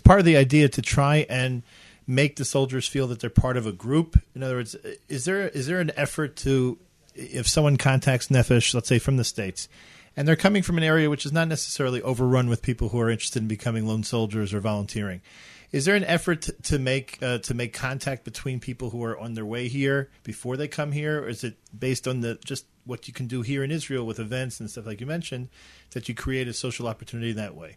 part 0.05 0.19
of 0.19 0.25
the 0.25 0.37
idea 0.37 0.69
to 0.69 0.83
try 0.83 1.27
and 1.29 1.63
make 2.07 2.37
the 2.37 2.45
soldiers 2.45 2.89
feel 2.89 3.07
that 3.09 3.21
they're 3.21 3.31
part 3.31 3.57
of 3.57 3.67
a 3.67 3.73
group. 3.73 4.21
In 4.35 4.43
other 4.43 4.57
words, 4.57 4.75
is 5.09 5.25
there 5.25 5.49
is 5.49 5.67
there 5.67 5.81
an 5.81 5.93
effort 5.95 6.37
to 6.37 6.79
if 7.15 7.47
someone 7.47 7.77
contacts 7.77 8.29
Nefesh, 8.29 8.75
let's 8.75 8.89
say 8.89 8.99
from 8.99 9.17
the 9.17 9.25
states, 9.25 9.69
and 10.17 10.27
they're 10.27 10.37
coming 10.37 10.63
from 10.63 10.79
an 10.79 10.85
area 10.85 11.11
which 11.11 11.27
is 11.27 11.33
not 11.33 11.49
necessarily 11.49 12.03
overrun 12.03 12.49
with 12.49 12.63
people 12.63 12.89
who 12.89 12.99
are 12.99 13.11
interested 13.11 13.43
in 13.43 13.49
becoming 13.49 13.87
lone 13.87 14.03
soldiers 14.03 14.53
or 14.55 14.61
volunteering. 14.61 15.21
Is 15.71 15.85
there 15.85 15.97
an 15.97 16.05
effort 16.05 16.49
to, 16.65 16.79
make 16.79 17.19
uh, 17.23 17.39
to 17.39 17.55
make 17.55 17.75
contact 17.75 18.25
between 18.25 18.59
people 18.59 18.91
who 18.91 19.05
are 19.05 19.19
on 19.19 19.35
their 19.35 19.45
way 19.45 19.69
here 19.69 20.11
before 20.25 20.57
they 20.57 20.69
come 20.69 20.93
here, 20.93 21.21
or 21.23 21.29
is 21.29 21.45
it 21.45 21.57
based 21.79 22.09
on 22.09 22.21
the 22.21 22.39
just 22.45 22.65
what 22.85 23.07
you 23.07 23.13
can 23.13 23.27
do 23.27 23.43
here 23.43 23.63
in 23.63 23.71
Israel 23.71 24.07
with 24.07 24.19
events 24.19 24.61
and 24.61 24.71
stuff 24.71 24.87
like 24.87 25.01
you 25.01 25.07
mentioned 25.07 25.51
that 25.91 26.09
you 26.09 26.15
create 26.15 26.49
a 26.49 26.55
social 26.55 26.89
opportunity 26.89 27.33
that 27.33 27.55
way? 27.55 27.77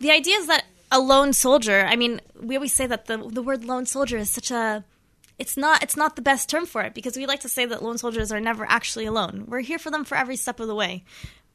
the 0.00 0.10
idea 0.10 0.36
is 0.36 0.46
that 0.48 0.64
a 0.90 0.98
lone 0.98 1.32
soldier 1.32 1.86
i 1.86 1.94
mean 1.94 2.20
we 2.40 2.56
always 2.56 2.72
say 2.72 2.86
that 2.86 3.06
the 3.06 3.16
the 3.16 3.42
word 3.42 3.64
lone 3.64 3.86
soldier 3.86 4.16
is 4.16 4.30
such 4.30 4.50
a 4.50 4.84
it's 5.38 5.56
not 5.56 5.82
it's 5.82 5.96
not 5.96 6.16
the 6.16 6.22
best 6.22 6.48
term 6.48 6.66
for 6.66 6.82
it 6.82 6.92
because 6.92 7.16
we 7.16 7.26
like 7.26 7.40
to 7.40 7.48
say 7.48 7.64
that 7.64 7.82
lone 7.82 7.96
soldiers 7.96 8.30
are 8.30 8.40
never 8.40 8.66
actually 8.68 9.06
alone. 9.06 9.46
We're 9.48 9.60
here 9.60 9.78
for 9.78 9.90
them 9.90 10.04
for 10.04 10.14
every 10.14 10.36
step 10.36 10.60
of 10.60 10.66
the 10.66 10.74
way 10.74 11.02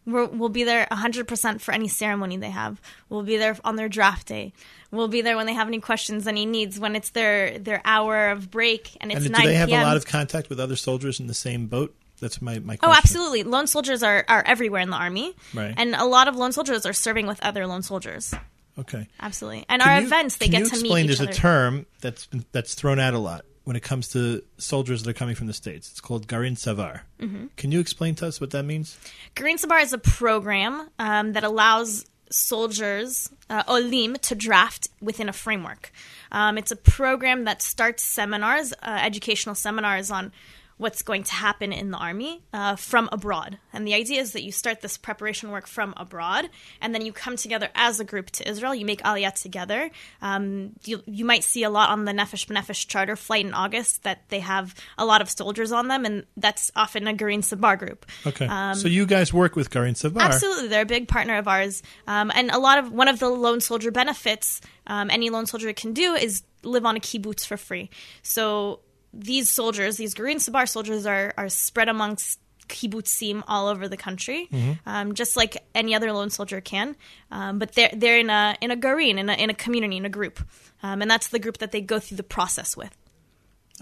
we're, 0.05 0.25
we'll 0.25 0.50
be 0.50 0.63
there 0.63 0.88
100% 0.91 1.62
for 1.62 1.74
any 1.74 1.88
ceremony 1.88 2.38
they 2.38 2.50
have 2.50 2.79
we'll 3.09 3.24
be 3.24 3.38
there 3.38 3.57
on 3.63 3.75
their 3.75 3.89
draft 3.89 4.27
day 4.27 4.53
we'll 4.91 5.07
be 5.07 5.21
there 5.21 5.35
when 5.35 5.45
they 5.45 5.53
have 5.53 5.67
any 5.67 5.79
questions 5.79 6.27
any 6.27 6.45
needs 6.45 6.79
when 6.79 6.95
it's 6.95 7.09
their 7.12 7.57
their 7.59 7.81
hour 7.85 8.29
of 8.29 8.50
break 8.51 8.95
and 9.01 9.12
it's 9.12 9.25
And 9.25 9.31
9 9.33 9.41
do 9.41 9.47
they 9.47 9.55
have 9.55 9.69
p.m. 9.69 9.81
a 9.81 9.83
lot 9.83 9.97
of 9.97 10.05
contact 10.05 10.50
with 10.50 10.59
other 10.59 10.75
soldiers 10.75 11.19
in 11.19 11.27
the 11.27 11.33
same 11.33 11.67
boat? 11.67 11.95
That's 12.21 12.41
my 12.41 12.59
my 12.59 12.77
Oh, 12.81 12.93
absolutely. 12.93 13.43
Lone 13.43 13.67
soldiers 13.67 14.01
are, 14.01 14.24
are 14.29 14.41
everywhere 14.45 14.81
in 14.81 14.89
the 14.89 14.95
army. 14.95 15.35
Right. 15.53 15.74
And 15.75 15.93
a 15.95 16.05
lot 16.05 16.29
of 16.29 16.35
lone 16.38 16.53
soldiers 16.53 16.85
are 16.85 16.93
serving 16.93 17.27
with 17.27 17.43
other 17.43 17.67
lone 17.67 17.83
soldiers. 17.83 18.33
Okay. 18.79 19.07
Absolutely. 19.19 19.65
And 19.67 19.81
Can 19.81 19.91
our 19.91 20.00
you- 20.00 20.05
events, 20.07 20.38
they 20.38 20.47
get 20.47 20.65
to 20.67 20.81
meet 20.81 20.85
each 20.85 20.91
other. 20.91 21.25
there's 21.25 21.38
a 21.38 21.41
term 21.41 21.85
that's 22.00 22.25
been, 22.27 22.45
that's 22.53 22.74
thrown 22.74 23.00
out 23.00 23.13
a 23.15 23.19
lot 23.19 23.43
when 23.65 23.75
it 23.75 23.84
comes 23.84 24.07
to 24.10 24.41
soldiers 24.57 25.03
that 25.03 25.10
are 25.10 25.13
coming 25.13 25.36
from 25.36 25.48
the 25.48 25.53
states. 25.53 25.91
It's 25.91 26.00
called 26.00 26.27
garin 26.27 26.55
tzabar. 26.55 27.01
Mm-hmm. 27.19 27.48
Can 27.57 27.72
you 27.72 27.79
explain 27.79 28.15
to 28.15 28.27
us 28.27 28.39
what 28.39 28.51
that 28.51 28.63
means? 28.63 28.98
Garin 29.34 29.57
Tzabar 29.57 29.81
is 29.81 29.91
a 29.91 29.98
program 29.98 30.89
um, 30.98 31.34
that 31.34 31.43
allows 31.43 32.05
soldiers, 32.29 33.29
uh, 33.50 33.63
Olim, 33.67 34.15
to 34.17 34.36
draft 34.36 34.88
within 35.01 35.29
a 35.29 35.34
framework. 35.34 35.91
Um, 36.31 36.57
it's 36.57 36.72
a 36.72 36.75
program 36.75 37.43
that 37.45 37.62
starts 37.62 38.03
seminars, 38.03 38.74
uh, 38.84 39.00
educational 39.01 39.55
seminars 39.55 40.12
on 40.12 40.31
what's 40.77 41.01
going 41.01 41.24
to 41.24 41.34
happen 41.34 41.72
in 41.72 41.91
the 41.91 41.98
army 41.98 42.44
uh, 42.53 42.75
from 42.75 43.08
abroad. 43.12 43.58
And 43.72 43.88
the 43.88 43.94
idea 43.94 44.22
is 44.22 44.34
that 44.34 44.44
you 44.44 44.51
start 44.51 44.82
this 44.82 44.98
preparation 44.98 45.51
work 45.51 45.67
from 45.67 45.94
abroad, 45.96 46.50
and 46.82 46.94
then 46.94 47.05
you 47.05 47.13
come 47.13 47.38
together 47.38 47.70
as 47.75 48.00
a 48.00 48.03
group 48.03 48.29
to 48.32 48.50
Israel. 48.50 48.75
You 48.75 48.86
make 48.86 49.01
Aliyah 49.01 49.41
together. 49.41 49.89
Um, 50.22 50.74
you, 50.84 51.01
you 51.05 51.24
might 51.24 51.44
see 51.44 51.63
a 51.63 51.70
lot 51.70 51.89
on 51.89 52.05
the 52.05 52.12
Nefesh 52.12 52.48
B'Nefesh 52.48 52.88
charter 52.88 53.15
flight 53.15 53.46
in 53.46 53.53
August 53.53 54.03
that 54.03 54.27
they 54.29 54.41
have 54.41 54.75
a 54.98 55.05
lot 55.05 55.22
of 55.22 55.29
soldiers 55.29 55.72
on 55.72 55.88
them, 55.88 56.05
and 56.05 56.25
that's 56.36 56.72
often 56.75 57.08
a 57.08 57.13
Garin 57.13 57.41
Tzabar 57.41 57.79
group. 57.79 58.05
Okay. 58.25 58.48
Um, 58.48 58.75
so 58.75 58.88
you 58.88 59.05
guys 59.05 59.34
work 59.34 59.55
with 59.55 59.70
garin 59.70 59.94
Tzabar. 59.94 60.22
Absolutely, 60.22 60.67
they're 60.67 60.82
a 60.82 60.86
big 60.86 61.08
partner 61.08 61.38
of 61.38 61.48
ours, 61.48 61.84
um, 62.08 62.32
and 62.36 62.51
a 62.51 62.60
lot 62.60 62.79
of 62.79 62.91
one 62.91 63.08
of 63.08 63.20
the 63.20 63.29
lone 63.29 63.62
soldier 63.62 63.91
benefits 63.91 64.62
um, 64.88 65.10
any 65.10 65.29
lone 65.29 65.46
soldier 65.46 65.72
can 65.74 65.94
do 65.94 66.13
is 66.13 66.44
live 66.63 66.86
on 66.86 66.96
a 66.96 67.00
kibbutz 67.00 67.46
for 67.46 67.58
free. 67.58 67.89
So 68.22 68.79
these 69.15 69.50
soldiers, 69.50 69.98
these 69.98 70.13
Garin 70.13 70.38
Tzabar 70.38 70.67
soldiers, 70.67 71.05
are 71.05 71.34
are 71.38 71.50
spread 71.50 71.89
amongst 71.89 72.39
kibbutzim 72.67 73.43
all 73.48 73.67
over 73.67 73.88
the 73.88 73.98
country, 73.98 74.50
um, 74.88 75.13
just 75.13 75.38
like 75.38 75.57
any 75.75 75.93
other 75.95 76.12
lone 76.12 76.29
soldier 76.31 76.62
can. 76.62 76.95
Um, 77.31 77.60
but 77.60 77.74
they're 77.74 77.91
they're 77.95 78.19
in 78.19 78.29
a 78.29 78.55
in 78.62 78.72
a 78.72 78.75
garin, 78.75 79.17
in 79.19 79.29
a 79.29 79.34
in 79.34 79.50
a 79.50 79.53
community, 79.53 79.98
in 79.98 80.05
a 80.05 80.10
group, 80.10 80.39
um, 80.84 81.01
and 81.01 81.10
that's 81.10 81.27
the 81.29 81.39
group 81.39 81.60
that 81.60 81.72
they 81.72 81.81
go 81.81 82.00
through 82.00 82.17
the 82.17 82.24
process 82.24 82.75
with, 82.75 82.95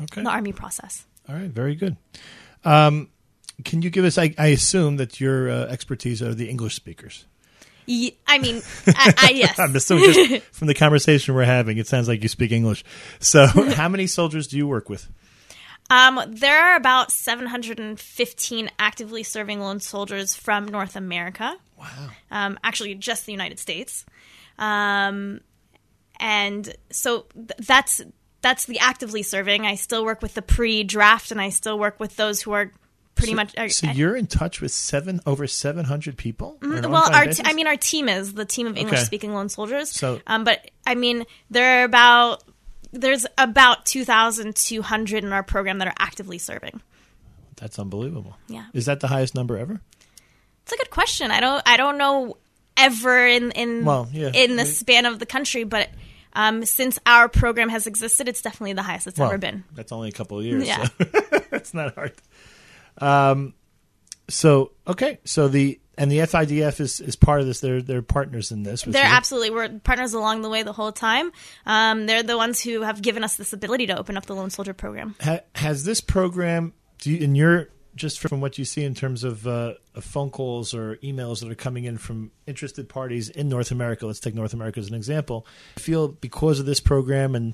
Okay. 0.01 0.21
the 0.23 0.29
army 0.29 0.51
process. 0.53 1.05
All 1.29 1.35
right. 1.35 1.49
Very 1.49 1.75
good. 1.75 1.95
Um, 2.65 3.09
can 3.63 3.81
you 3.81 3.89
give 3.89 4.03
us? 4.05 4.17
I, 4.17 4.33
I 4.37 4.47
assume 4.47 4.97
that 4.97 5.19
your 5.21 5.49
uh, 5.49 5.65
expertise 5.67 6.21
are 6.21 6.33
the 6.33 6.49
English 6.49 6.75
speakers. 6.75 7.25
Ye- 7.85 8.17
I 8.27 8.37
mean, 8.39 8.61
I, 8.87 9.13
I, 9.17 9.31
yes. 9.31 9.59
I'm 9.59 9.75
assuming 9.75 10.13
just 10.13 10.43
from 10.51 10.67
the 10.67 10.73
conversation 10.73 11.35
we're 11.35 11.43
having, 11.43 11.77
it 11.77 11.87
sounds 11.87 12.07
like 12.07 12.23
you 12.23 12.29
speak 12.29 12.51
English. 12.51 12.83
So, 13.19 13.45
how 13.75 13.89
many 13.89 14.07
soldiers 14.07 14.47
do 14.47 14.57
you 14.57 14.67
work 14.67 14.89
with? 14.89 15.09
Um, 15.89 16.19
there 16.27 16.57
are 16.57 16.75
about 16.75 17.11
715 17.11 18.69
actively 18.79 19.23
serving 19.23 19.59
lone 19.59 19.79
soldiers 19.79 20.35
from 20.35 20.65
North 20.65 20.95
America. 20.95 21.55
Wow. 21.77 22.09
Um, 22.31 22.59
actually, 22.63 22.95
just 22.95 23.25
the 23.25 23.31
United 23.31 23.59
States. 23.59 24.05
Um, 24.57 25.41
and 26.19 26.73
so 26.91 27.25
th- 27.35 27.51
that's 27.59 28.01
that's 28.41 28.65
the 28.65 28.79
actively 28.79 29.23
serving. 29.23 29.65
I 29.65 29.75
still 29.75 30.03
work 30.03 30.21
with 30.21 30.33
the 30.33 30.41
pre-draft, 30.41 31.31
and 31.31 31.39
I 31.39 31.49
still 31.49 31.79
work 31.79 31.99
with 31.99 32.15
those 32.15 32.41
who 32.41 32.51
are 32.51 32.71
pretty 33.23 33.35
much. 33.35 33.57
Are, 33.57 33.69
So 33.69 33.87
you're 33.87 34.15
in 34.15 34.27
touch 34.27 34.61
with 34.61 34.71
seven 34.71 35.19
over 35.25 35.47
seven 35.47 35.85
hundred 35.85 36.17
people. 36.17 36.57
Mm-hmm. 36.61 36.91
well, 36.91 37.13
our 37.13 37.25
t- 37.27 37.41
I 37.45 37.53
mean, 37.53 37.67
our 37.67 37.77
team 37.77 38.07
is 38.09 38.33
the 38.33 38.45
team 38.45 38.67
of 38.67 38.77
English-speaking 38.77 39.33
lone 39.33 39.49
soldiers. 39.49 39.89
So- 39.89 40.21
um, 40.27 40.43
but 40.43 40.69
I 40.85 40.95
mean, 40.95 41.25
there 41.49 41.81
are 41.81 41.83
about 41.85 42.43
there's 42.91 43.25
about 43.39 43.85
2,200 43.87 45.23
in 45.23 45.33
our 45.33 45.41
program 45.41 45.79
that 45.79 45.87
are 45.87 45.95
actively 45.97 46.37
serving. 46.37 46.79
that's 47.55 47.79
unbelievable. 47.79 48.37
Yeah. 48.47 48.65
Is 48.73 48.85
that 48.85 48.99
the 48.99 49.07
highest 49.07 49.33
number 49.35 49.57
ever? 49.57 49.81
It's 50.63 50.71
a 50.73 50.77
good 50.77 50.89
question. 50.91 51.31
I 51.31 51.39
don't 51.39 51.61
I 51.65 51.77
don't 51.77 51.97
know 51.97 52.37
ever 52.77 53.25
in 53.27 53.51
in 53.51 53.83
Well, 53.85 54.07
yeah. 54.11 54.31
in 54.33 54.55
the 54.57 54.65
span 54.65 55.05
of 55.05 55.19
the 55.19 55.25
country, 55.25 55.63
but 55.63 55.89
um, 56.35 56.65
since 56.65 56.97
our 57.05 57.29
program 57.29 57.69
has 57.69 57.85
existed, 57.85 58.27
it's 58.27 58.41
definitely 58.41 58.73
the 58.73 58.81
highest 58.81 59.05
it's 59.07 59.19
ever 59.19 59.37
been. 59.37 59.63
That's 59.75 59.91
only 59.91 60.09
a 60.09 60.11
couple 60.11 60.39
of 60.39 60.45
years. 60.45 60.65
Yeah. 60.67 60.85
So 60.85 61.03
that's 61.51 61.73
not 61.75 61.93
hard. 61.95 62.13
Um, 62.97 63.53
so 64.29 64.71
okay, 64.87 65.19
so 65.25 65.47
the 65.47 65.79
and 65.97 66.11
the 66.11 66.19
FIDF 66.19 66.79
is, 66.79 66.99
is 66.99 67.15
part 67.15 67.41
of 67.41 67.47
this. 67.47 67.59
They're 67.59 67.81
they're 67.81 68.01
partners 68.01 68.51
in 68.51 68.63
this. 68.63 68.83
They're 68.83 69.03
you. 69.03 69.09
absolutely 69.09 69.51
we're 69.51 69.79
partners 69.79 70.13
along 70.13 70.41
the 70.41 70.49
way 70.49 70.63
the 70.63 70.73
whole 70.73 70.91
time. 70.91 71.31
Um, 71.65 72.05
they're 72.05 72.23
the 72.23 72.37
ones 72.37 72.61
who 72.61 72.81
have 72.81 73.01
given 73.01 73.23
us 73.23 73.35
this 73.35 73.53
ability 73.53 73.87
to 73.87 73.97
open 73.97 74.17
up 74.17 74.25
the 74.25 74.35
Lone 74.35 74.49
Soldier 74.49 74.73
program. 74.73 75.15
Ha, 75.21 75.41
has 75.55 75.83
this 75.83 76.01
program, 76.01 76.73
do 76.99 77.11
you, 77.11 77.17
in 77.17 77.35
your 77.35 77.69
just 77.95 78.19
from 78.19 78.41
what 78.41 78.57
you 78.57 78.65
see 78.65 78.83
in 78.83 78.95
terms 78.95 79.23
of, 79.23 79.45
uh, 79.45 79.73
of 79.93 80.03
phone 80.03 80.31
calls 80.31 80.73
or 80.73 80.97
emails 80.97 81.41
that 81.41 81.51
are 81.51 81.55
coming 81.55 81.83
in 81.83 81.97
from 81.97 82.31
interested 82.47 82.89
parties 82.89 83.29
in 83.29 83.49
North 83.49 83.69
America? 83.69 84.07
Let's 84.07 84.19
take 84.19 84.33
North 84.33 84.53
America 84.53 84.79
as 84.79 84.89
an 84.89 84.95
example. 84.95 85.45
I 85.77 85.79
feel 85.79 86.07
because 86.07 86.59
of 86.59 86.65
this 86.65 86.79
program 86.79 87.35
and 87.35 87.53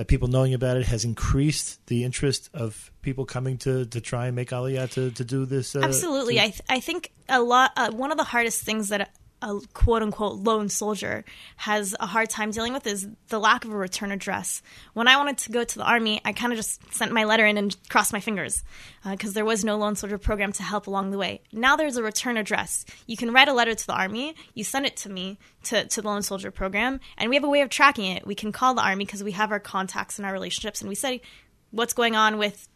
that 0.00 0.08
people 0.08 0.28
knowing 0.28 0.54
about 0.54 0.78
it 0.78 0.86
has 0.86 1.04
increased 1.04 1.78
the 1.88 2.04
interest 2.04 2.48
of 2.54 2.90
people 3.02 3.26
coming 3.26 3.58
to, 3.58 3.84
to 3.84 4.00
try 4.00 4.28
and 4.28 4.34
make 4.34 4.48
Aliyah 4.48 4.90
to, 4.92 5.10
to 5.10 5.24
do 5.26 5.44
this. 5.44 5.76
Uh, 5.76 5.80
Absolutely, 5.80 6.36
to- 6.36 6.40
I 6.40 6.44
th- 6.48 6.62
I 6.70 6.80
think 6.80 7.12
a 7.28 7.42
lot. 7.42 7.72
Uh, 7.76 7.90
one 7.90 8.10
of 8.10 8.16
the 8.16 8.24
hardest 8.24 8.62
things 8.62 8.88
that 8.88 9.14
a, 9.42 9.58
quote 9.72 10.02
unquote 10.02 10.36
lone 10.36 10.68
soldier 10.68 11.24
has 11.56 11.94
a 12.00 12.06
hard 12.06 12.30
time 12.30 12.50
dealing 12.50 12.72
with 12.72 12.86
is 12.86 13.08
the 13.28 13.38
lack 13.38 13.64
of 13.64 13.72
a 13.72 13.76
return 13.76 14.12
address. 14.12 14.62
When 14.94 15.08
I 15.08 15.16
wanted 15.16 15.38
to 15.38 15.52
go 15.52 15.64
to 15.64 15.78
the 15.78 15.84
army, 15.84 16.20
I 16.24 16.32
kind 16.32 16.52
of 16.52 16.56
just 16.56 16.94
sent 16.94 17.12
my 17.12 17.24
letter 17.24 17.46
in 17.46 17.56
and 17.56 17.76
crossed 17.88 18.12
my 18.12 18.20
fingers 18.20 18.62
uh, 19.04 19.12
because 19.12 19.32
there 19.32 19.44
was 19.44 19.64
no 19.64 19.76
lone 19.76 19.96
soldier 19.96 20.18
program 20.18 20.52
to 20.52 20.62
help 20.62 20.86
along 20.86 21.10
the 21.10 21.18
way. 21.18 21.42
Now 21.52 21.76
there's 21.76 21.96
a 21.96 22.02
return 22.02 22.36
address. 22.36 22.84
You 23.06 23.16
can 23.16 23.32
write 23.32 23.48
a 23.48 23.54
letter 23.54 23.74
to 23.74 23.86
the 23.86 23.94
army, 23.94 24.34
you 24.54 24.64
send 24.64 24.86
it 24.86 24.96
to 24.98 25.08
me 25.08 25.38
to, 25.64 25.86
to 25.86 26.02
the 26.02 26.08
lone 26.08 26.22
soldier 26.22 26.50
program, 26.50 27.00
and 27.16 27.30
we 27.30 27.36
have 27.36 27.44
a 27.44 27.48
way 27.48 27.62
of 27.62 27.70
tracking 27.70 28.16
it. 28.16 28.26
We 28.26 28.34
can 28.34 28.52
call 28.52 28.74
the 28.74 28.82
army 28.82 29.04
because 29.04 29.24
we 29.24 29.32
have 29.32 29.52
our 29.52 29.60
contacts 29.60 30.18
and 30.18 30.26
our 30.26 30.32
relationships, 30.32 30.80
and 30.80 30.88
we 30.88 30.94
say 30.94 31.22
what's 31.70 31.92
going 31.92 32.16
on 32.16 32.38
with 32.38 32.68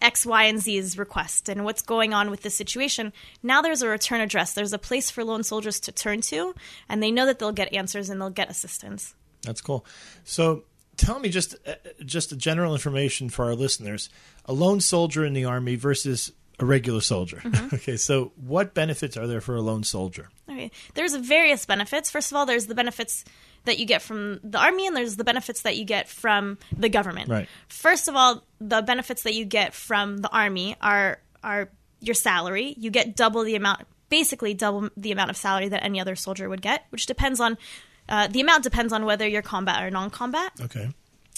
X, 0.00 0.26
Y, 0.26 0.44
and 0.44 0.58
Z's 0.58 0.98
request 0.98 1.48
and 1.48 1.64
what's 1.64 1.82
going 1.82 2.14
on 2.14 2.30
with 2.30 2.42
the 2.42 2.50
situation. 2.50 3.12
Now 3.42 3.62
there's 3.62 3.82
a 3.82 3.88
return 3.88 4.20
address. 4.20 4.54
There's 4.54 4.72
a 4.72 4.78
place 4.78 5.10
for 5.10 5.24
lone 5.24 5.42
soldiers 5.42 5.80
to 5.80 5.92
turn 5.92 6.20
to, 6.22 6.54
and 6.88 7.02
they 7.02 7.10
know 7.10 7.26
that 7.26 7.38
they'll 7.38 7.52
get 7.52 7.72
answers 7.72 8.08
and 8.10 8.20
they'll 8.20 8.30
get 8.30 8.50
assistance. 8.50 9.14
That's 9.42 9.60
cool. 9.60 9.84
So 10.24 10.64
tell 10.96 11.18
me 11.18 11.28
just 11.28 11.54
uh, 11.66 11.74
just 12.04 12.32
a 12.32 12.36
general 12.36 12.72
information 12.72 13.28
for 13.28 13.44
our 13.44 13.54
listeners. 13.54 14.08
A 14.46 14.52
lone 14.52 14.80
soldier 14.80 15.24
in 15.24 15.32
the 15.32 15.44
army 15.44 15.76
versus 15.76 16.32
a 16.58 16.64
regular 16.64 17.00
soldier. 17.00 17.42
okay, 17.72 17.96
so 17.96 18.32
what 18.36 18.74
benefits 18.74 19.16
are 19.16 19.26
there 19.26 19.40
for 19.40 19.54
a 19.54 19.60
lone 19.60 19.84
soldier? 19.84 20.28
Okay. 20.48 20.70
There's 20.94 21.14
various 21.16 21.66
benefits. 21.66 22.10
First 22.10 22.30
of 22.30 22.36
all, 22.36 22.46
there's 22.46 22.66
the 22.66 22.74
benefits 22.74 23.24
that 23.64 23.78
you 23.78 23.84
get 23.86 24.00
from 24.00 24.38
the 24.44 24.58
army, 24.58 24.86
and 24.86 24.96
there's 24.96 25.16
the 25.16 25.24
benefits 25.24 25.62
that 25.62 25.76
you 25.76 25.84
get 25.84 26.08
from 26.08 26.56
the 26.76 26.88
government. 26.88 27.28
Right. 27.28 27.48
First 27.68 28.06
of 28.08 28.14
all, 28.14 28.44
the 28.60 28.80
benefits 28.82 29.24
that 29.24 29.34
you 29.34 29.44
get 29.44 29.74
from 29.74 30.18
the 30.18 30.28
army 30.30 30.76
are 30.80 31.18
are 31.42 31.68
your 32.00 32.14
salary. 32.14 32.74
You 32.78 32.90
get 32.90 33.16
double 33.16 33.42
the 33.42 33.56
amount, 33.56 33.82
basically 34.08 34.54
double 34.54 34.88
the 34.96 35.10
amount 35.12 35.30
of 35.30 35.36
salary 35.36 35.68
that 35.68 35.82
any 35.82 36.00
other 36.00 36.14
soldier 36.14 36.48
would 36.48 36.62
get, 36.62 36.84
which 36.90 37.06
depends 37.06 37.40
on 37.40 37.58
uh, 38.08 38.28
the 38.28 38.40
amount 38.40 38.62
depends 38.62 38.92
on 38.92 39.04
whether 39.04 39.26
you're 39.26 39.42
combat 39.42 39.82
or 39.82 39.90
non-combat. 39.90 40.52
Okay. 40.60 40.88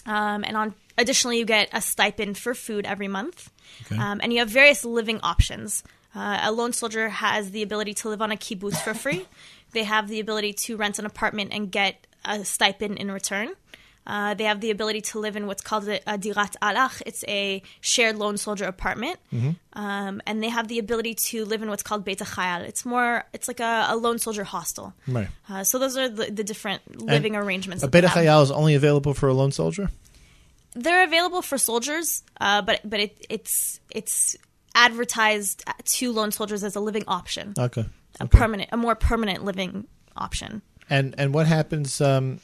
Um, 0.04 0.44
and 0.44 0.56
on 0.56 0.74
additionally, 0.98 1.38
you 1.38 1.44
get 1.46 1.68
a 1.72 1.80
stipend 1.80 2.36
for 2.36 2.54
food 2.54 2.84
every 2.84 3.08
month, 3.08 3.50
Okay. 3.86 3.96
um, 4.00 4.20
and 4.22 4.32
you 4.32 4.40
have 4.40 4.48
various 4.50 4.84
living 4.84 5.20
options. 5.22 5.82
Uh, 6.18 6.40
a 6.42 6.52
lone 6.52 6.72
soldier 6.72 7.08
has 7.08 7.52
the 7.52 7.62
ability 7.62 7.94
to 7.94 8.08
live 8.08 8.20
on 8.20 8.32
a 8.32 8.36
kibbutz 8.36 8.78
for 8.82 8.94
free. 8.94 9.26
They 9.72 9.84
have 9.84 10.08
the 10.08 10.18
ability 10.18 10.54
to 10.64 10.78
rent 10.78 10.98
an 10.98 11.04
apartment 11.04 11.52
and 11.52 11.70
get 11.70 12.06
a 12.24 12.42
stipend 12.42 12.96
in 12.96 13.10
return. 13.10 13.50
Uh, 14.06 14.32
they 14.32 14.44
have 14.44 14.62
the 14.62 14.70
ability 14.70 15.02
to 15.02 15.18
live 15.18 15.36
in 15.36 15.46
what's 15.46 15.60
called 15.60 15.86
a, 15.86 15.96
a 16.10 16.16
dirat 16.16 16.56
alach. 16.62 17.02
It's 17.04 17.22
a 17.28 17.62
shared 17.82 18.16
lone 18.16 18.38
soldier 18.38 18.64
apartment, 18.64 19.18
um, 19.74 20.22
and 20.26 20.42
they 20.42 20.48
have 20.48 20.68
the 20.68 20.78
ability 20.78 21.14
to 21.28 21.44
live 21.44 21.60
in 21.62 21.68
what's 21.68 21.82
called 21.82 22.02
beit 22.02 22.20
chayal. 22.20 22.62
It's 22.62 22.86
more, 22.86 23.24
it's 23.34 23.46
like 23.46 23.60
a, 23.60 23.88
a 23.90 23.96
lone 23.96 24.18
soldier 24.18 24.44
hostel. 24.44 24.94
Right. 25.06 25.28
Uh, 25.50 25.64
so 25.64 25.78
those 25.78 25.98
are 25.98 26.08
the, 26.08 26.30
the 26.30 26.44
different 26.44 26.80
living 27.02 27.36
arrangements. 27.36 27.84
A 27.84 27.88
beit 27.88 28.04
chayal 28.04 28.42
is 28.42 28.50
only 28.50 28.74
available 28.74 29.12
for 29.12 29.28
a 29.28 29.34
lone 29.34 29.52
soldier? 29.52 29.90
They're 30.74 31.04
available 31.04 31.42
for 31.42 31.58
soldiers, 31.58 32.22
uh, 32.40 32.62
but 32.62 32.80
but 32.84 33.00
it, 33.00 33.26
it's 33.28 33.80
it's 33.90 34.38
advertised 34.86 35.64
to 35.84 36.12
lone 36.12 36.32
soldiers 36.32 36.62
as 36.64 36.76
a 36.76 36.80
living 36.80 37.04
option, 37.06 37.54
Okay. 37.58 37.84
a 38.20 38.26
permanent, 38.26 38.70
a 38.72 38.76
more 38.76 38.94
permanent 38.94 39.44
living 39.44 39.86
option. 40.16 40.62
And 40.90 41.14
and 41.18 41.34
what 41.34 41.46
happens 41.46 42.00
um 42.00 42.40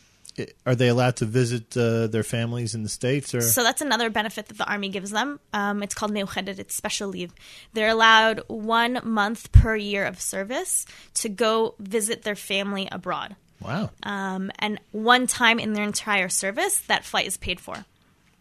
are 0.67 0.75
they 0.75 0.89
allowed 0.89 1.15
to 1.17 1.27
visit 1.27 1.77
uh, 1.77 2.09
their 2.09 2.25
families 2.25 2.75
in 2.75 2.83
the 2.83 2.89
states 2.89 3.35
or 3.37 3.41
So 3.41 3.63
that's 3.63 3.81
another 3.81 4.11
benefit 4.11 4.47
that 4.49 4.59
the 4.59 4.69
army 4.69 4.89
gives 4.89 5.11
them. 5.11 5.39
Um, 5.53 5.81
it's 5.85 5.95
called 5.95 6.13
meuchedet. 6.13 6.59
It's 6.59 6.75
special 6.75 7.09
leave. 7.09 7.33
They're 7.73 7.91
allowed 7.99 8.41
one 8.49 9.01
month 9.05 9.53
per 9.53 9.77
year 9.77 10.05
of 10.05 10.21
service 10.21 10.87
to 11.23 11.29
go 11.29 11.77
visit 11.79 12.23
their 12.23 12.35
family 12.35 12.89
abroad. 12.91 13.37
Wow. 13.61 13.91
Um, 14.03 14.51
and 14.59 14.81
one 14.91 15.29
time 15.29 15.61
in 15.61 15.73
their 15.73 15.85
entire 15.85 16.29
service, 16.29 16.79
that 16.89 17.05
flight 17.05 17.27
is 17.29 17.37
paid 17.37 17.61
for. 17.61 17.85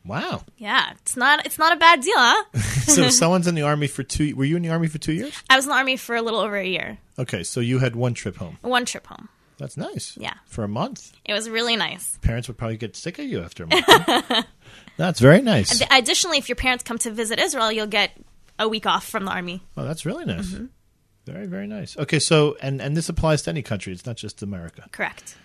Wow. 0.05 0.43
Yeah, 0.57 0.91
it's 1.01 1.15
not 1.15 1.45
it's 1.45 1.57
not 1.57 1.71
a 1.73 1.77
bad 1.77 2.01
deal, 2.01 2.13
huh? 2.17 2.59
so 2.59 3.01
if 3.03 3.13
someone's 3.21 3.47
in 3.47 3.55
the 3.55 3.61
army 3.61 3.87
for 3.87 4.03
2 4.03 4.35
were 4.35 4.43
you 4.45 4.57
in 4.57 4.61
the 4.61 4.69
army 4.69 4.87
for 4.87 4.97
2 4.97 5.13
years? 5.13 5.33
I 5.49 5.55
was 5.55 5.65
in 5.65 5.69
the 5.69 5.75
army 5.77 5.95
for 5.97 6.15
a 6.15 6.21
little 6.21 6.39
over 6.41 6.57
a 6.57 6.65
year, 6.67 6.97
Okay, 7.17 7.43
so 7.43 7.59
you 7.59 7.79
had 7.79 7.95
one 7.95 8.13
trip 8.13 8.35
home. 8.37 8.57
one 8.61 8.85
trip 8.85 9.07
home. 9.07 9.29
That's 9.59 9.77
nice. 9.77 10.17
Yeah. 10.19 10.33
For 10.45 10.63
a 10.63 10.67
month. 10.67 11.13
It 11.23 11.31
was 11.33 11.49
really 11.49 11.75
nice. 11.77 12.17
Parents 12.21 12.47
would 12.47 12.57
probably 12.57 12.75
get 12.75 12.95
sick 12.97 13.19
of 13.19 13.25
you 13.25 13.41
after 13.41 13.63
a 13.63 13.67
month. 13.67 13.85
huh? 13.87 14.43
That's 14.97 15.19
very 15.19 15.41
nice. 15.41 15.81
Additionally, 15.91 16.37
if 16.39 16.49
your 16.49 16.55
parents 16.57 16.83
come 16.83 16.97
to 16.99 17.11
visit 17.11 17.39
Israel, 17.39 17.71
you'll 17.71 17.87
get 17.87 18.11
a 18.59 18.67
week 18.67 18.85
off 18.85 19.05
from 19.07 19.25
the 19.25 19.31
army. 19.31 19.63
Oh, 19.77 19.83
that's 19.83 20.05
really 20.05 20.25
nice. 20.25 20.47
Mm-hmm. 20.49 20.65
Very, 21.25 21.47
very 21.47 21.65
nice. 21.67 21.97
Okay, 21.97 22.19
so 22.19 22.57
and 22.61 22.81
and 22.81 22.95
this 22.97 23.09
applies 23.09 23.41
to 23.43 23.49
any 23.51 23.61
country. 23.61 23.93
It's 23.93 24.05
not 24.05 24.17
just 24.17 24.43
America. 24.43 24.87
Correct. 24.91 25.35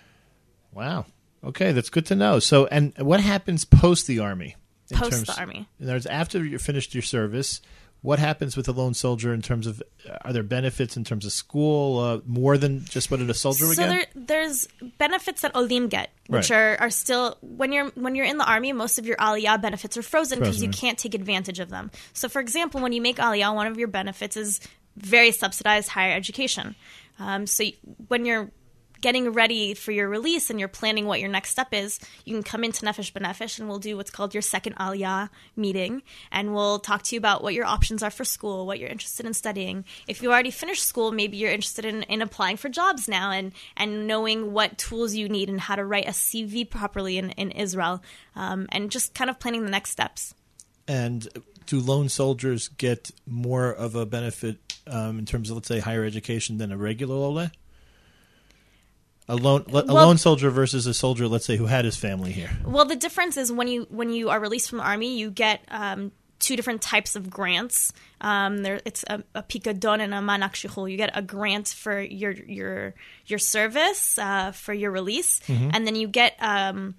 Wow. 0.72 1.06
Okay, 1.44 1.72
that's 1.72 1.90
good 1.90 2.06
to 2.06 2.14
know. 2.16 2.38
So, 2.38 2.66
and 2.66 2.96
what 2.98 3.20
happens 3.20 3.64
post 3.64 4.06
the 4.06 4.18
army? 4.20 4.56
in 4.90 4.96
Post 4.96 5.26
the 5.26 5.38
army. 5.38 5.68
In 5.78 5.84
other 5.86 5.94
words, 5.94 6.06
after 6.06 6.44
you're 6.44 6.58
finished 6.58 6.94
your 6.94 7.02
service, 7.02 7.60
what 8.00 8.18
happens 8.18 8.56
with 8.56 8.68
a 8.68 8.72
lone 8.72 8.94
soldier 8.94 9.34
in 9.34 9.42
terms 9.42 9.66
of 9.66 9.82
are 10.22 10.32
there 10.32 10.42
benefits 10.42 10.96
in 10.96 11.04
terms 11.04 11.26
of 11.26 11.32
school 11.32 11.98
uh, 11.98 12.20
more 12.26 12.56
than 12.56 12.84
just 12.86 13.10
what 13.10 13.20
a 13.20 13.34
soldier 13.34 13.66
would 13.66 13.76
So 13.76 13.82
get? 13.82 13.88
there, 14.14 14.24
there's 14.26 14.66
benefits 14.98 15.42
that 15.42 15.54
Olim 15.54 15.88
get, 15.88 16.10
which 16.28 16.50
Right. 16.50 16.56
are, 16.56 16.76
are 16.80 16.90
still 16.90 17.36
when 17.42 17.70
you're 17.72 17.88
when 17.90 18.14
you're 18.14 18.24
in 18.24 18.38
the 18.38 18.48
army, 18.48 18.72
most 18.72 18.98
of 18.98 19.04
your 19.06 19.16
Aliyah 19.18 19.60
benefits 19.60 19.96
are 19.96 20.02
frozen 20.02 20.38
because 20.38 20.62
you 20.62 20.70
can't 20.70 20.96
take 20.98 21.14
advantage 21.14 21.58
of 21.60 21.68
them. 21.70 21.90
So, 22.14 22.28
for 22.28 22.40
example, 22.40 22.80
when 22.80 22.92
you 22.92 23.02
make 23.02 23.16
Aliyah, 23.18 23.54
one 23.54 23.66
of 23.66 23.78
your 23.78 23.88
benefits 23.88 24.36
is 24.36 24.60
very 24.96 25.30
subsidized 25.32 25.88
higher 25.90 26.14
education. 26.16 26.74
Um, 27.18 27.46
so 27.46 27.64
y- 27.64 27.74
when 28.08 28.24
you're 28.24 28.50
getting 29.00 29.32
ready 29.32 29.74
for 29.74 29.92
your 29.92 30.08
release 30.08 30.50
and 30.50 30.58
you're 30.58 30.68
planning 30.68 31.06
what 31.06 31.20
your 31.20 31.28
next 31.28 31.50
step 31.50 31.68
is, 31.72 32.00
you 32.24 32.34
can 32.34 32.42
come 32.42 32.64
into 32.64 32.84
Nefesh 32.84 33.12
B'Nefesh 33.12 33.58
and 33.58 33.68
we'll 33.68 33.78
do 33.78 33.96
what's 33.96 34.10
called 34.10 34.34
your 34.34 34.42
second 34.42 34.76
Aliyah 34.76 35.28
meeting. 35.56 36.02
And 36.32 36.54
we'll 36.54 36.78
talk 36.78 37.02
to 37.04 37.14
you 37.14 37.18
about 37.18 37.42
what 37.42 37.54
your 37.54 37.64
options 37.64 38.02
are 38.02 38.10
for 38.10 38.24
school, 38.24 38.66
what 38.66 38.78
you're 38.78 38.88
interested 38.88 39.26
in 39.26 39.34
studying. 39.34 39.84
If 40.06 40.22
you 40.22 40.30
already 40.30 40.50
finished 40.50 40.84
school, 40.84 41.12
maybe 41.12 41.36
you're 41.36 41.52
interested 41.52 41.84
in, 41.84 42.02
in 42.04 42.22
applying 42.22 42.56
for 42.56 42.68
jobs 42.68 43.08
now 43.08 43.30
and, 43.30 43.52
and 43.76 44.06
knowing 44.06 44.52
what 44.52 44.78
tools 44.78 45.14
you 45.14 45.28
need 45.28 45.48
and 45.48 45.60
how 45.60 45.76
to 45.76 45.84
write 45.84 46.06
a 46.06 46.12
CV 46.12 46.68
properly 46.68 47.18
in, 47.18 47.30
in 47.30 47.50
Israel 47.50 48.02
um, 48.36 48.66
and 48.72 48.90
just 48.90 49.14
kind 49.14 49.30
of 49.30 49.38
planning 49.38 49.64
the 49.64 49.70
next 49.70 49.90
steps. 49.90 50.34
and 50.88 51.28
do 51.66 51.80
lone 51.80 52.08
soldiers 52.08 52.68
get 52.68 53.10
more 53.26 53.70
of 53.70 53.94
a 53.94 54.06
benefit 54.06 54.56
um, 54.86 55.18
in 55.18 55.26
terms 55.26 55.50
of, 55.50 55.56
let's 55.56 55.68
say, 55.68 55.78
higher 55.80 56.02
education 56.02 56.56
than 56.56 56.72
a 56.72 56.76
regular 56.78 57.14
Ole? 57.14 57.50
A 59.30 59.36
lone, 59.36 59.64
a 59.68 59.72
Well- 59.72 59.94
lone 59.94 60.16
soldier 60.18 60.50
versus 60.50 60.86
a 60.86 60.94
soldier, 60.94 61.28
let's 61.28 61.44
say, 61.44 61.56
who 61.56 61.66
had 61.66 61.84
his 61.84 61.96
family 61.96 62.32
here. 62.32 62.50
Well, 62.64 62.86
the 62.86 62.96
difference 62.96 63.36
is 63.36 63.52
when 63.52 63.68
you 63.68 63.86
when 63.90 64.10
you 64.10 64.30
are 64.30 64.40
released 64.40 64.70
from 64.70 64.78
the 64.78 64.84
army, 64.84 65.18
you 65.18 65.30
get 65.30 65.60
um, 65.68 66.12
two 66.38 66.56
different 66.56 66.80
types 66.80 67.14
of 67.14 67.28
grants. 67.28 67.92
Um, 68.22 68.58
there, 68.62 68.80
it's 68.86 69.04
a, 69.10 69.22
a 69.34 69.42
picadon 69.42 70.00
and 70.00 70.14
a 70.14 70.18
manak 70.18 70.52
shichul. 70.54 70.90
You 70.90 70.96
get 70.96 71.10
a 71.14 71.20
grant 71.20 71.68
for 71.68 72.00
your 72.00 72.30
your 72.32 72.94
your 73.26 73.38
service 73.38 74.18
uh, 74.18 74.52
for 74.52 74.72
your 74.72 74.90
release, 74.90 75.40
and 75.48 75.86
then 75.86 75.94
you 75.94 76.08
get 76.08 76.34
um, 76.40 76.94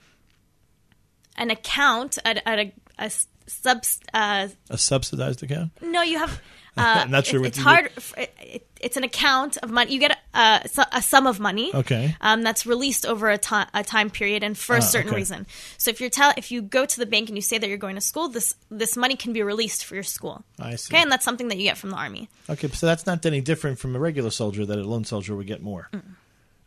an 1.35 1.49
account 1.49 2.17
at, 2.25 2.41
at 2.45 2.59
a, 2.59 2.73
a 2.99 3.03
s- 3.05 3.27
sub. 3.47 3.83
Uh, 4.13 4.49
A 4.69 4.77
subsidized 4.77 5.41
account? 5.41 5.71
no, 5.81 6.03
you 6.03 6.19
have. 6.19 6.39
Uh, 6.79 7.01
I'm 7.03 7.11
not 7.17 7.25
sure 7.25 7.37
it- 7.37 7.41
what 7.41 7.47
it's 7.49 7.57
hard. 7.57 7.91
It, 8.17 8.33
it, 8.39 8.65
it's 8.81 8.95
an 8.95 9.03
account 9.03 9.57
of 9.57 9.71
money. 9.71 9.91
You 9.93 9.99
get 9.99 10.17
a, 10.33 10.61
a, 10.93 11.01
sum 11.01 11.27
of 11.27 11.37
money. 11.39 11.69
Okay. 11.75 12.15
Um, 12.21 12.43
that's 12.43 12.65
released 12.65 13.05
over 13.05 13.29
a, 13.29 13.37
ti- 13.37 13.67
a 13.73 13.83
time 13.83 14.09
period 14.09 14.41
and 14.41 14.57
for 14.57 14.75
a 14.75 14.77
Ah, 14.77 14.81
certain 14.81 15.09
okay. 15.09 15.17
reason. 15.17 15.45
So 15.77 15.91
if 15.91 15.99
you're 15.99 16.09
tell 16.09 16.33
if 16.37 16.49
you 16.49 16.61
go 16.61 16.85
to 16.85 16.97
the 16.97 17.05
bank 17.05 17.27
and 17.27 17.37
you 17.37 17.41
say 17.41 17.57
that 17.57 17.67
you're 17.67 17.77
going 17.77 17.95
to 17.95 18.01
school, 18.01 18.29
this 18.29 18.55
this 18.71 18.95
money 18.95 19.17
can 19.17 19.33
be 19.33 19.43
released 19.43 19.83
for 19.83 19.95
your 19.95 20.03
school. 20.03 20.45
I 20.59 20.75
see. 20.75 20.93
Okay, 20.95 21.01
and 21.03 21.11
that's 21.11 21.25
something 21.25 21.49
that 21.49 21.57
you 21.57 21.63
get 21.63 21.77
from 21.77 21.89
the 21.89 21.97
army. 21.97 22.29
Okay, 22.49 22.69
so 22.69 22.85
that's 22.85 23.05
not 23.05 23.25
any 23.25 23.41
different 23.41 23.79
from 23.79 23.95
a 23.95 23.99
regular 23.99 24.29
soldier 24.31 24.65
that 24.65 24.77
a 24.79 24.83
lone 24.83 25.03
soldier 25.03 25.35
would 25.35 25.47
get 25.47 25.61
more. 25.61 25.89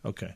Okay. 0.05 0.35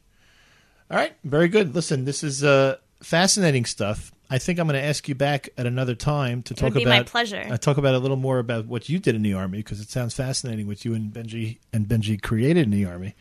All 0.90 0.96
right, 0.96 1.14
very 1.24 1.48
good. 1.48 1.74
Listen, 1.74 2.04
this 2.06 2.24
is 2.24 2.42
uh 2.42 2.76
fascinating 3.02 3.64
stuff. 3.64 4.12
I 4.28 4.38
think 4.38 4.59
I'm 4.59 4.66
going 4.66 4.80
to 4.80 4.87
ask 4.87 5.09
you 5.09 5.14
back 5.14 5.50
at 5.56 5.66
another 5.66 5.94
time 5.94 6.42
to 6.44 6.54
talk 6.54 6.64
would 6.64 6.74
be 6.74 6.82
about 6.82 6.98
my 6.98 7.02
pleasure. 7.04 7.46
Uh, 7.48 7.56
talk 7.56 7.76
about 7.76 7.94
a 7.94 7.98
little 7.98 8.16
more 8.16 8.38
about 8.38 8.66
what 8.66 8.88
you 8.88 8.98
did 8.98 9.14
in 9.14 9.22
the 9.22 9.35
army 9.35 9.59
because 9.59 9.80
it 9.80 9.88
sounds 9.88 10.14
fascinating 10.14 10.66
what 10.66 10.85
you 10.85 10.94
and 10.94 11.12
Benji 11.12 11.59
and 11.72 11.87
Benji 11.87 12.20
created 12.20 12.64
in 12.64 12.70
the 12.70 12.87
army. 12.87 13.14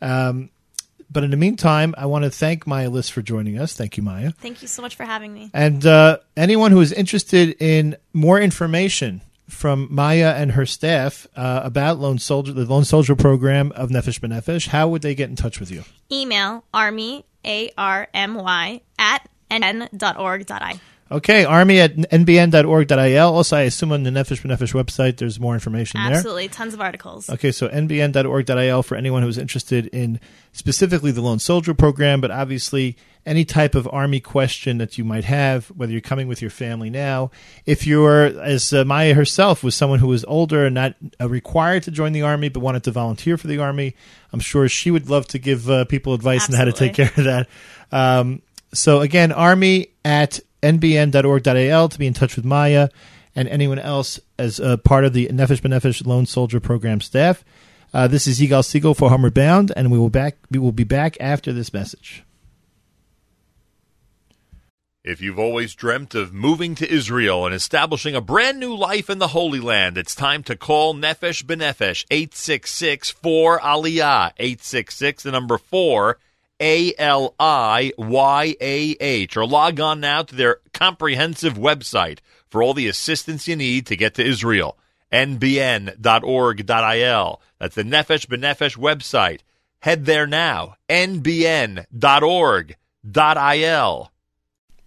Um, 0.00 0.50
but 1.10 1.24
in 1.24 1.30
the 1.30 1.36
meantime, 1.36 1.94
I 1.98 2.06
want 2.06 2.24
to 2.24 2.30
thank 2.30 2.66
Maya 2.66 2.90
Liss 2.90 3.08
for 3.08 3.22
joining 3.22 3.58
us. 3.58 3.74
Thank 3.74 3.96
you, 3.96 4.02
Maya. 4.02 4.32
Thank 4.38 4.62
you 4.62 4.68
so 4.68 4.82
much 4.82 4.96
for 4.96 5.04
having 5.04 5.32
me. 5.32 5.50
And 5.54 5.84
uh, 5.84 6.18
anyone 6.36 6.70
who 6.70 6.80
is 6.80 6.92
interested 6.92 7.56
in 7.60 7.96
more 8.12 8.40
information 8.40 9.22
from 9.48 9.88
Maya 9.90 10.34
and 10.36 10.52
her 10.52 10.66
staff 10.66 11.26
uh, 11.34 11.60
about 11.64 11.98
Lone 11.98 12.18
Soldier, 12.18 12.52
the 12.52 12.66
Lone 12.66 12.84
Soldier 12.84 13.16
program 13.16 13.72
of 13.72 13.88
Nefesh 13.88 14.20
B'Nefesh, 14.20 14.68
how 14.68 14.88
would 14.88 15.02
they 15.02 15.14
get 15.14 15.30
in 15.30 15.36
touch 15.36 15.58
with 15.60 15.70
you? 15.70 15.84
Email 16.12 16.64
army 16.74 17.24
a 17.44 17.70
r 17.76 18.08
m 18.12 18.34
y 18.36 18.80
at 18.98 19.28
n.org.i. 19.50 20.80
Okay, 21.10 21.44
army 21.44 21.80
at 21.80 21.96
nbn.org.il. 21.96 23.34
Also, 23.34 23.56
I 23.56 23.62
assume 23.62 23.92
on 23.92 24.02
the 24.02 24.10
Nefesh 24.10 24.42
B'Nefesh 24.42 24.74
website, 24.74 25.16
there's 25.16 25.40
more 25.40 25.54
information 25.54 26.00
there. 26.02 26.14
Absolutely, 26.14 26.48
tons 26.48 26.74
of 26.74 26.80
articles. 26.82 27.30
Okay, 27.30 27.50
so 27.50 27.68
nbn.org.il 27.68 28.82
for 28.82 28.94
anyone 28.94 29.22
who's 29.22 29.38
interested 29.38 29.86
in 29.86 30.20
specifically 30.52 31.10
the 31.10 31.22
Lone 31.22 31.38
Soldier 31.38 31.72
program, 31.72 32.20
but 32.20 32.30
obviously 32.30 32.96
any 33.24 33.44
type 33.44 33.74
of 33.74 33.88
Army 33.92 34.20
question 34.20 34.78
that 34.78 34.98
you 34.98 35.04
might 35.04 35.24
have, 35.24 35.68
whether 35.68 35.92
you're 35.92 36.00
coming 36.00 36.28
with 36.28 36.42
your 36.42 36.50
family 36.50 36.90
now. 36.90 37.30
If 37.66 37.86
you're, 37.86 38.24
as 38.24 38.72
uh, 38.72 38.84
Maya 38.84 39.14
herself 39.14 39.62
was 39.62 39.74
someone 39.74 39.98
who 39.98 40.08
was 40.08 40.24
older 40.24 40.66
and 40.66 40.74
not 40.74 40.94
uh, 41.20 41.28
required 41.28 41.84
to 41.84 41.90
join 41.90 42.12
the 42.12 42.22
Army, 42.22 42.48
but 42.48 42.60
wanted 42.60 42.84
to 42.84 42.90
volunteer 42.90 43.36
for 43.36 43.46
the 43.46 43.58
Army, 43.58 43.94
I'm 44.32 44.40
sure 44.40 44.68
she 44.68 44.90
would 44.90 45.08
love 45.08 45.26
to 45.28 45.38
give 45.38 45.70
uh, 45.70 45.84
people 45.84 46.14
advice 46.14 46.48
on 46.48 46.56
how 46.56 46.64
to 46.64 46.72
take 46.72 46.94
care 46.94 47.12
of 47.16 47.24
that. 47.24 47.48
Um, 47.92 48.42
so 48.72 49.00
again, 49.00 49.32
Army 49.32 49.88
at 50.04 50.40
nbn.org.il 50.62 51.88
to 51.88 51.98
be 51.98 52.06
in 52.06 52.14
touch 52.14 52.36
with 52.36 52.44
Maya 52.44 52.88
and 53.34 53.48
anyone 53.48 53.78
else 53.78 54.18
as 54.38 54.58
a 54.58 54.78
part 54.78 55.04
of 55.04 55.12
the 55.12 55.28
Nefesh 55.28 55.60
B'Nefesh 55.60 56.06
Lone 56.06 56.26
Soldier 56.26 56.60
Program 56.60 57.00
staff. 57.00 57.44
Uh, 57.94 58.06
this 58.08 58.26
is 58.26 58.40
Yigal 58.40 58.64
Siegel 58.64 58.94
for 58.94 59.08
Homeward 59.08 59.34
Bound, 59.34 59.72
and 59.76 59.90
we 59.90 59.98
will 59.98 60.10
back. 60.10 60.36
We 60.50 60.58
will 60.58 60.72
be 60.72 60.84
back 60.84 61.16
after 61.20 61.52
this 61.52 61.72
message. 61.72 62.24
If 65.04 65.22
you've 65.22 65.38
always 65.38 65.74
dreamt 65.74 66.14
of 66.14 66.34
moving 66.34 66.74
to 66.74 66.92
Israel 66.92 67.46
and 67.46 67.54
establishing 67.54 68.14
a 68.14 68.20
brand 68.20 68.60
new 68.60 68.76
life 68.76 69.08
in 69.08 69.18
the 69.18 69.28
Holy 69.28 69.60
Land, 69.60 69.96
it's 69.96 70.14
time 70.14 70.42
to 70.42 70.56
call 70.56 70.92
Nefesh 70.92 71.44
B'Nefesh 71.44 72.04
866 72.10 73.10
4 73.12 73.60
Aliyah 73.60 74.32
866 74.36 75.22
the 75.22 75.30
number 75.32 75.56
4 75.56 76.18
A 76.60 76.94
L 76.98 77.34
I 77.38 77.92
Y 77.96 78.56
A 78.60 78.96
H 79.00 79.36
or 79.36 79.46
log 79.46 79.78
on 79.80 80.00
now 80.00 80.22
to 80.22 80.34
their 80.34 80.58
comprehensive 80.72 81.54
website 81.54 82.18
for 82.48 82.62
all 82.62 82.74
the 82.74 82.88
assistance 82.88 83.46
you 83.46 83.56
need 83.56 83.86
to 83.86 83.96
get 83.96 84.14
to 84.14 84.24
Israel. 84.24 84.76
Nbn.org.il 85.12 85.98
that's 87.58 87.74
the 87.74 87.82
Nefesh 87.82 88.26
B'Nefesh 88.26 88.76
website. 88.76 89.40
Head 89.80 90.06
there 90.06 90.26
now. 90.26 90.76
Nbn.org.il 90.88 91.86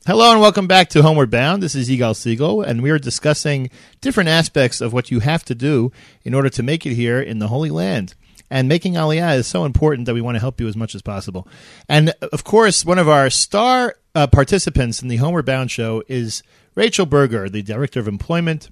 Hello 0.07 0.31
and 0.31 0.41
welcome 0.41 0.65
back 0.65 0.89
to 0.89 1.03
Homeward 1.03 1.29
Bound. 1.29 1.61
This 1.61 1.75
is 1.75 1.87
Yigal 1.87 2.15
Siegel, 2.15 2.63
and 2.63 2.81
we 2.81 2.89
are 2.89 2.97
discussing 2.97 3.69
different 4.01 4.29
aspects 4.29 4.81
of 4.81 4.93
what 4.93 5.11
you 5.11 5.19
have 5.19 5.45
to 5.45 5.53
do 5.53 5.91
in 6.23 6.33
order 6.33 6.49
to 6.49 6.63
make 6.63 6.87
it 6.87 6.95
here 6.95 7.21
in 7.21 7.37
the 7.37 7.49
Holy 7.49 7.69
Land. 7.69 8.15
And 8.51 8.67
making 8.67 8.95
Aliyah 8.95 9.37
is 9.37 9.47
so 9.47 9.63
important 9.63 10.05
that 10.07 10.13
we 10.13 10.19
want 10.19 10.35
to 10.35 10.39
help 10.41 10.59
you 10.59 10.67
as 10.67 10.75
much 10.75 10.93
as 10.93 11.01
possible. 11.01 11.47
And 11.87 12.13
of 12.33 12.43
course, 12.43 12.83
one 12.83 12.99
of 12.99 13.07
our 13.07 13.29
star 13.29 13.95
uh, 14.13 14.27
participants 14.27 15.01
in 15.01 15.07
the 15.07 15.15
Homeward 15.15 15.45
Bound 15.45 15.71
show 15.71 16.03
is 16.09 16.43
Rachel 16.75 17.05
Berger, 17.05 17.47
the 17.47 17.61
Director 17.61 18.01
of 18.01 18.09
Employment 18.09 18.69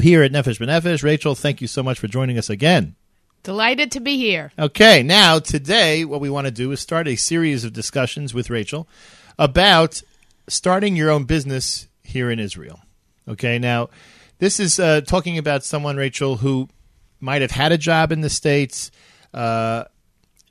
here 0.00 0.22
at 0.22 0.30
Nefesh 0.30 0.60
B'Nefesh. 0.60 1.02
Rachel, 1.02 1.34
thank 1.34 1.60
you 1.60 1.66
so 1.66 1.82
much 1.82 1.98
for 1.98 2.06
joining 2.06 2.38
us 2.38 2.48
again. 2.48 2.94
Delighted 3.42 3.90
to 3.92 4.00
be 4.00 4.16
here. 4.16 4.52
Okay, 4.56 5.02
now 5.02 5.40
today 5.40 6.04
what 6.04 6.20
we 6.20 6.30
want 6.30 6.46
to 6.46 6.52
do 6.52 6.70
is 6.70 6.78
start 6.78 7.08
a 7.08 7.16
series 7.16 7.64
of 7.64 7.72
discussions 7.72 8.32
with 8.32 8.48
Rachel 8.48 8.88
about 9.40 10.02
starting 10.46 10.94
your 10.94 11.10
own 11.10 11.24
business 11.24 11.88
here 12.04 12.30
in 12.30 12.38
Israel. 12.38 12.80
Okay, 13.26 13.58
now 13.58 13.90
this 14.38 14.60
is 14.60 14.78
uh, 14.78 15.00
talking 15.00 15.36
about 15.36 15.64
someone, 15.64 15.96
Rachel, 15.96 16.36
who 16.36 16.68
might 17.20 17.42
have 17.42 17.50
had 17.50 17.72
a 17.72 17.78
job 17.78 18.12
in 18.12 18.20
the 18.20 18.30
states, 18.30 18.90
uh, 19.34 19.84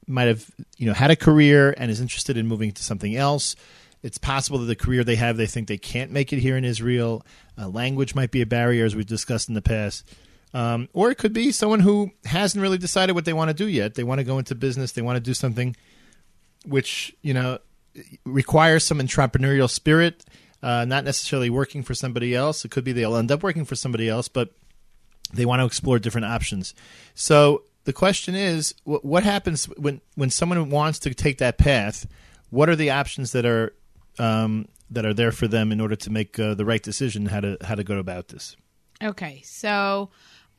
might 0.08 0.28
have 0.28 0.50
you 0.78 0.88
know 0.88 0.94
had 0.94 1.12
a 1.12 1.16
career, 1.16 1.74
and 1.78 1.92
is 1.92 2.02
interested 2.02 2.38
in 2.38 2.48
moving 2.48 2.72
to 2.72 2.84
something 2.84 3.16
else. 3.16 3.56
It's 4.04 4.18
possible 4.18 4.60
that 4.60 4.66
the 4.66 4.76
career 4.76 5.04
they 5.04 5.16
have, 5.16 5.38
they 5.38 5.48
think 5.48 5.68
they 5.68 5.78
can't 5.78 6.12
make 6.12 6.32
it 6.32 6.40
here 6.40 6.56
in 6.56 6.64
Israel. 6.64 7.26
Uh, 7.58 7.68
language 7.68 8.14
might 8.16 8.32
be 8.32 8.42
a 8.42 8.46
barrier, 8.46 8.86
as 8.86 8.96
we've 8.96 9.06
discussed 9.06 9.50
in 9.50 9.56
the 9.56 9.62
past. 9.62 10.08
Um, 10.54 10.88
or 10.94 11.12
it 11.12 11.18
could 11.18 11.34
be 11.34 11.52
someone 11.52 11.82
who 11.82 12.12
hasn't 12.26 12.62
really 12.62 12.78
decided 12.78 13.14
what 13.14 13.26
they 13.26 13.34
want 13.34 13.50
to 13.50 13.54
do 13.54 13.68
yet. 13.68 13.96
They 13.96 14.04
want 14.04 14.20
to 14.20 14.24
go 14.24 14.38
into 14.38 14.56
business. 14.56 14.94
They 14.94 15.02
want 15.02 15.18
to 15.18 15.22
do 15.22 15.34
something 15.34 15.76
which 16.66 17.16
you 17.22 17.34
know 17.34 17.60
requires 18.26 18.86
some 18.86 19.00
entrepreneurial 19.00 19.70
spirit. 19.70 20.24
Uh, 20.62 20.86
not 20.86 21.04
necessarily 21.04 21.50
working 21.50 21.84
for 21.84 21.94
somebody 21.94 22.34
else. 22.34 22.66
It 22.66 22.72
could 22.72 22.84
be 22.84 22.92
they'll 22.92 23.16
end 23.16 23.32
up 23.32 23.44
working 23.44 23.66
for 23.66 23.76
somebody 23.76 24.10
else, 24.10 24.28
but 24.28 24.54
they 25.34 25.46
want 25.46 25.62
to 25.62 25.66
explore 25.66 26.00
different 26.00 26.26
options. 26.26 26.74
So 27.16 27.63
the 27.84 27.94
question 27.94 28.36
is, 28.36 28.74
wh- 28.84 29.04
what 29.04 29.24
happens 29.24 29.66
when 29.78 30.02
when 30.16 30.30
someone 30.30 30.70
wants 30.70 31.00
to 31.00 31.13
take 31.13 31.38
that 31.40 31.58
path? 31.58 32.06
What 32.50 32.70
are 32.70 32.76
the 32.76 32.92
options 32.92 33.32
that 33.32 33.46
are 33.46 33.74
um, 34.20 34.68
that 34.90 35.06
are 35.06 35.13
there 35.13 35.32
for 35.32 35.48
them 35.48 35.72
in 35.72 35.82
order 35.82 35.96
to 35.96 36.10
make 36.10 36.40
uh, 36.40 36.54
the 36.54 36.66
right 36.66 36.82
decision 36.82 37.28
how 37.28 37.42
to 37.42 37.58
how 37.62 37.76
to 37.76 37.84
go 37.84 37.98
about 37.98 38.30
this? 38.30 38.56
Okay, 39.04 39.42
so 39.44 40.10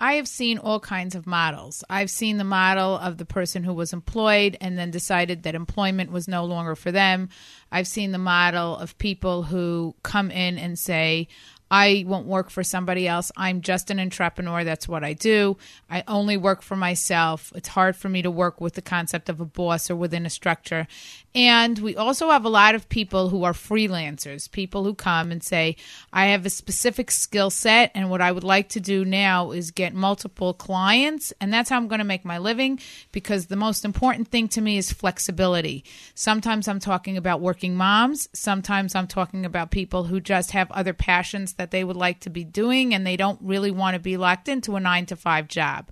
I 0.01 0.15
have 0.15 0.29
seen 0.29 0.59
all 0.59 0.79
kinds 0.79 1.17
of 1.17 1.27
models. 1.27 1.83
I've 1.91 2.11
seen 2.11 2.39
the 2.39 2.45
model 2.45 2.97
of 2.97 3.19
the 3.19 3.25
person 3.25 3.65
who 3.65 3.75
was 3.75 3.93
employed 3.93 4.57
and 4.61 4.79
then 4.79 4.93
decided 4.93 5.43
that 5.43 5.57
employment 5.57 6.13
was 6.13 6.29
no 6.29 6.45
longer 6.45 6.77
for 6.77 6.93
them. 6.93 7.31
I've 7.73 7.89
seen 7.89 8.13
the 8.13 8.19
model 8.19 8.77
of 8.77 8.97
people 8.99 9.43
who 9.43 9.97
come 10.05 10.31
in 10.31 10.57
and 10.57 10.79
say, 10.79 11.27
I 11.71 12.05
won't 12.07 12.27
work 12.27 12.51
for 12.51 12.63
somebody 12.63 13.07
else. 13.07 13.31
I'm 13.37 13.61
just 13.61 13.91
an 13.91 14.01
entrepreneur. 14.01 14.65
That's 14.65 14.89
what 14.89 15.05
I 15.05 15.13
do. 15.13 15.57
I 15.91 16.05
only 16.09 16.37
work 16.37 16.63
for 16.63 16.77
myself. 16.77 17.53
It's 17.55 17.69
hard 17.69 17.97
for 17.97 18.09
me 18.09 18.23
to 18.23 18.31
work 18.31 18.61
with 18.61 18.75
the 18.75 18.83
concept 18.83 19.29
of 19.29 19.41
a 19.41 19.45
boss 19.45 19.91
or 19.91 19.97
within 19.97 20.27
a 20.27 20.31
structure. 20.31 20.87
And 21.35 21.79
we 21.79 21.95
also 21.95 22.31
have 22.31 22.45
a 22.45 22.49
lot 22.49 22.75
of 22.75 22.89
people 22.89 23.29
who 23.29 23.45
are 23.45 23.53
freelancers, 23.53 24.51
people 24.51 24.83
who 24.83 24.95
come 24.95 25.31
and 25.31 25.43
say, 25.43 25.77
I 26.13 26.27
have 26.27 26.47
a 26.47 26.51
specific 26.51 27.11
skill 27.11 27.51
set, 27.51 27.93
and 27.95 28.11
what 28.11 28.23
I 28.23 28.33
would 28.33 28.45
like 28.45 28.71
to 28.71 28.81
do 28.81 29.05
now 29.05 29.53
is 29.53 29.71
get 29.71 29.95
multiple 29.95 30.55
clients. 30.55 31.33
And 31.41 31.53
that's 31.53 31.71
how 31.71 31.77
I'm 31.77 31.87
going 31.87 32.01
to 32.01 32.05
make 32.05 32.25
my 32.25 32.39
living 32.39 32.81
because 33.13 33.47
the 33.47 33.57
most 33.57 33.85
important 33.85 34.29
thing 34.29 34.49
to 34.49 34.61
me 34.61 34.79
is 34.79 34.91
flexibility. 34.91 35.85
Sometimes 36.15 36.67
I'm 36.67 36.81
talking 36.81 37.17
about 37.17 37.41
working 37.41 37.77
moms, 37.77 38.29
sometimes 38.33 38.95
I'm 38.95 39.07
talking 39.07 39.45
about 39.45 39.71
people 39.71 40.05
who 40.05 40.21
just 40.21 40.53
have 40.53 40.71
other 40.73 40.95
passions 40.95 41.55
that 41.59 41.71
they 41.71 41.85
would 41.85 41.97
like 41.97 42.21
to 42.21 42.31
be 42.31 42.45
doing 42.45 42.95
and 42.95 43.07
they 43.07 43.17
don't 43.17 43.39
really 43.43 43.71
want 43.71 43.95
to 43.95 44.01
be 44.01 44.17
locked 44.17 44.49
into 44.49 44.77
a 44.77 44.81
nine 44.81 45.07
to 45.07 45.17
five 45.17 45.49
job. 45.49 45.91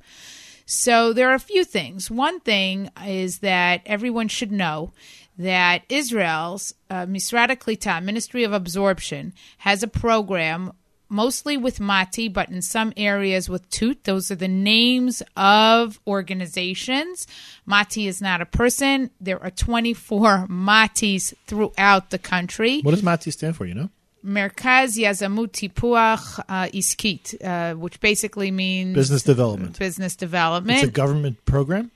So 0.65 1.13
there 1.13 1.31
are 1.31 1.35
a 1.35 1.41
few 1.41 1.65
things. 1.65 2.11
One 2.11 2.41
thing 2.41 2.91
is 3.07 3.39
that 3.39 3.83
everyone 3.87 4.29
should 4.29 4.51
know 4.51 4.93
that 5.39 5.83
Israel's 5.89 6.75
uh, 6.91 7.07
Ministry 7.07 8.45
of 8.45 8.53
Absorption, 8.53 9.33
has 9.59 9.83
a 9.83 9.89
program 9.89 10.73
mostly 11.09 11.57
with 11.57 11.81
Mati, 11.81 12.29
but 12.29 12.49
in 12.49 12.63
some 12.63 12.93
areas 12.97 13.49
with 13.49 13.69
Tut. 13.71 14.05
Those 14.05 14.31
are 14.31 14.37
the 14.37 14.49
names 14.49 15.23
of 15.37 16.01
organizations. 16.07 17.27
Mati 17.65 18.07
is 18.07 18.21
not 18.21 18.41
a 18.41 18.47
person. 18.47 19.11
There 19.21 19.43
are 19.43 19.51
24 19.51 20.49
Matis 20.49 21.35
throughout 21.47 22.11
the 22.11 22.19
country. 22.19 22.81
What 22.81 22.93
does 22.93 23.03
MATI 23.03 23.31
stand 23.31 23.57
for? 23.57 23.67
You 23.67 23.75
know, 23.75 23.91
Merkaz 24.27 24.99
Yazamut 24.99 25.53
Tipuach 25.53 26.41
uh, 26.49 26.67
Iskit, 26.75 27.35
uh, 27.43 27.75
which 27.77 28.01
basically 28.01 28.51
means 28.51 28.95
business 28.95 29.23
development. 29.23 29.79
business 29.79 30.17
development. 30.17 30.81
It's 30.81 30.89
a 30.89 30.93
government 30.93 31.45
program. 31.45 31.91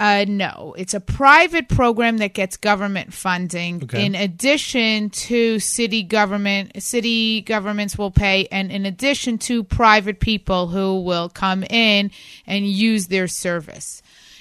Uh, 0.00 0.24
no, 0.28 0.76
it's 0.78 0.94
a 0.94 1.00
private 1.00 1.68
program 1.68 2.18
that 2.18 2.32
gets 2.32 2.56
government 2.56 3.12
funding. 3.12 3.82
Okay. 3.82 4.06
In 4.06 4.14
addition 4.14 5.10
to 5.10 5.58
city 5.58 6.04
government, 6.04 6.80
city 6.80 7.40
governments 7.40 7.98
will 7.98 8.12
pay, 8.12 8.46
and 8.52 8.70
in 8.70 8.86
addition 8.86 9.38
to 9.38 9.64
private 9.64 10.20
people 10.20 10.68
who 10.68 11.00
will 11.00 11.28
come 11.28 11.64
in 11.64 12.12
and 12.46 12.64
use 12.64 13.08
their 13.08 13.26
service. 13.26 14.00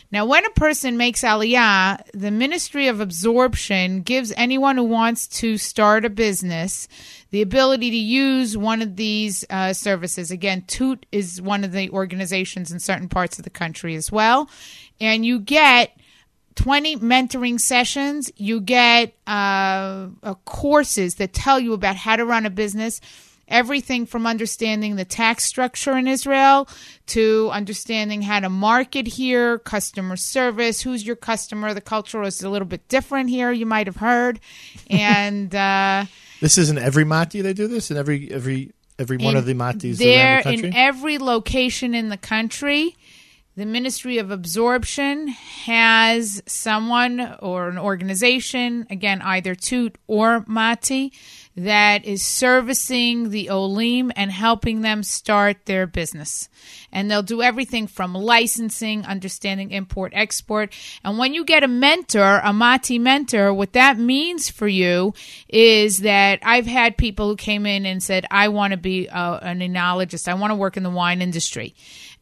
Now, 0.10 0.26
when 0.26 0.46
a 0.46 0.50
person 0.52 0.96
makes 0.96 1.22
aliyah, 1.22 2.02
the 2.13 2.32
Ministry 2.32 2.88
of 2.88 3.02
Absorption 3.02 4.04
gives 4.04 4.32
anyone 4.38 4.78
who 4.78 4.86
wants 4.86 5.28
to 5.39 5.58
start 5.58 6.06
a 6.06 6.10
business 6.10 6.88
the 7.30 7.41
ability 7.41 7.89
to 7.91 7.98
use 7.98 8.56
one 8.56 8.82
of 8.82 8.96
these 8.96 9.43
uh, 9.50 9.74
services. 9.74 10.32
Again, 10.32 10.63
Toot 10.65 11.06
is 11.12 11.41
one 11.41 11.65
of 11.65 11.74
the 11.74 11.89
organizations 11.89 12.72
in 12.72 12.80
certain 12.80 13.10
parts 13.10 13.38
of 13.38 13.43
the 13.43 13.50
country 13.50 13.96
as 13.96 14.12
well. 14.12 14.50
And 15.02 15.26
you 15.26 15.39
get 15.39 15.91
20 16.56 16.98
mentoring 16.98 17.60
sessions. 17.60 18.32
You 18.38 18.62
get 18.62 19.13
uh, 19.28 20.08
uh, 20.24 20.34
courses 20.46 21.15
that 21.15 21.34
tell 21.34 21.60
you 21.60 21.74
about 21.74 21.98
how 21.98 22.15
to 22.15 22.26
run 22.26 22.46
a 22.46 22.50
business. 22.50 23.02
Everything 23.47 24.05
from 24.05 24.27
understanding 24.27 24.95
the 24.97 25.05
tax 25.05 25.45
structure 25.45 25.97
in 25.97 26.07
Israel 26.07 26.67
to 27.07 27.49
understanding 27.51 28.21
how 28.21 28.39
to 28.41 28.49
market 28.49 29.07
here, 29.07 29.60
customer 29.60 30.17
service, 30.17 30.81
who's 30.81 31.05
your 31.05 31.15
customer. 31.15 31.73
The 31.73 31.81
culture 31.81 32.23
is 32.23 32.43
a 32.43 32.49
little 32.49 32.67
bit 32.67 32.88
different 32.89 33.29
here, 33.29 33.51
you 33.51 33.65
might 33.65 33.88
have 33.88 33.97
heard. 33.97 34.39
And 34.89 35.53
uh, 35.53 36.05
This 36.41 36.57
isn't 36.57 36.77
every 36.77 37.03
mati 37.05 37.41
they 37.41 37.53
do 37.53 37.67
this 37.67 37.91
in 37.91 37.97
every 37.97 38.31
every 38.31 38.71
every 38.99 39.17
one 39.17 39.36
of 39.36 39.45
the 39.45 39.53
matis 39.53 39.97
there 39.97 40.36
around 40.36 40.38
the 40.38 40.43
country. 40.43 40.67
in 40.69 40.75
every 40.75 41.17
location 41.17 41.93
in 41.93 42.10
the 42.10 42.17
country 42.17 42.95
the 43.55 43.65
ministry 43.65 44.17
of 44.19 44.29
absorption 44.31 45.27
has 45.27 46.41
someone 46.45 47.36
or 47.39 47.69
an 47.69 47.77
organization 47.77 48.88
again 48.89 49.21
either 49.21 49.55
toot 49.55 49.97
or 50.07 50.43
mati 50.47 51.12
that 51.58 52.06
is 52.06 52.22
servicing 52.22 53.32
the 53.32 53.50
olim 53.50 54.12
and 54.15 54.32
helping 54.32 54.82
them 54.82 55.02
start 55.02 55.65
their 55.65 55.88
business 55.88 56.50
and 56.91 57.10
they'll 57.10 57.23
do 57.23 57.41
everything 57.41 57.88
from 57.88 58.13
licensing 58.13 59.06
understanding 59.06 59.71
import 59.71 60.12
export 60.15 60.73
and 61.04 61.17
when 61.17 61.34
you 61.34 61.43
get 61.43 61.63
a 61.63 61.67
mentor 61.67 62.41
a 62.43 62.54
mati 62.54 63.00
mentor 63.00 63.54
what 63.54 63.73
that 63.73 63.97
means 63.97 64.50
for 64.50 64.67
you 64.67 65.13
is 65.47 66.00
that 66.00 66.39
i've 66.43 66.67
had 66.67 66.97
people 66.97 67.30
who 67.30 67.36
came 67.36 67.65
in 67.65 67.86
and 67.86 68.02
said 68.02 68.26
i 68.32 68.47
want 68.47 68.71
to 68.71 68.78
be 68.78 69.08
a, 69.08 69.39
an 69.41 69.60
enologist 69.60 70.28
i 70.28 70.34
want 70.34 70.52
to 70.52 70.56
work 70.56 70.78
in 70.78 70.84
the 70.84 70.89
wine 70.89 71.21
industry 71.21 71.73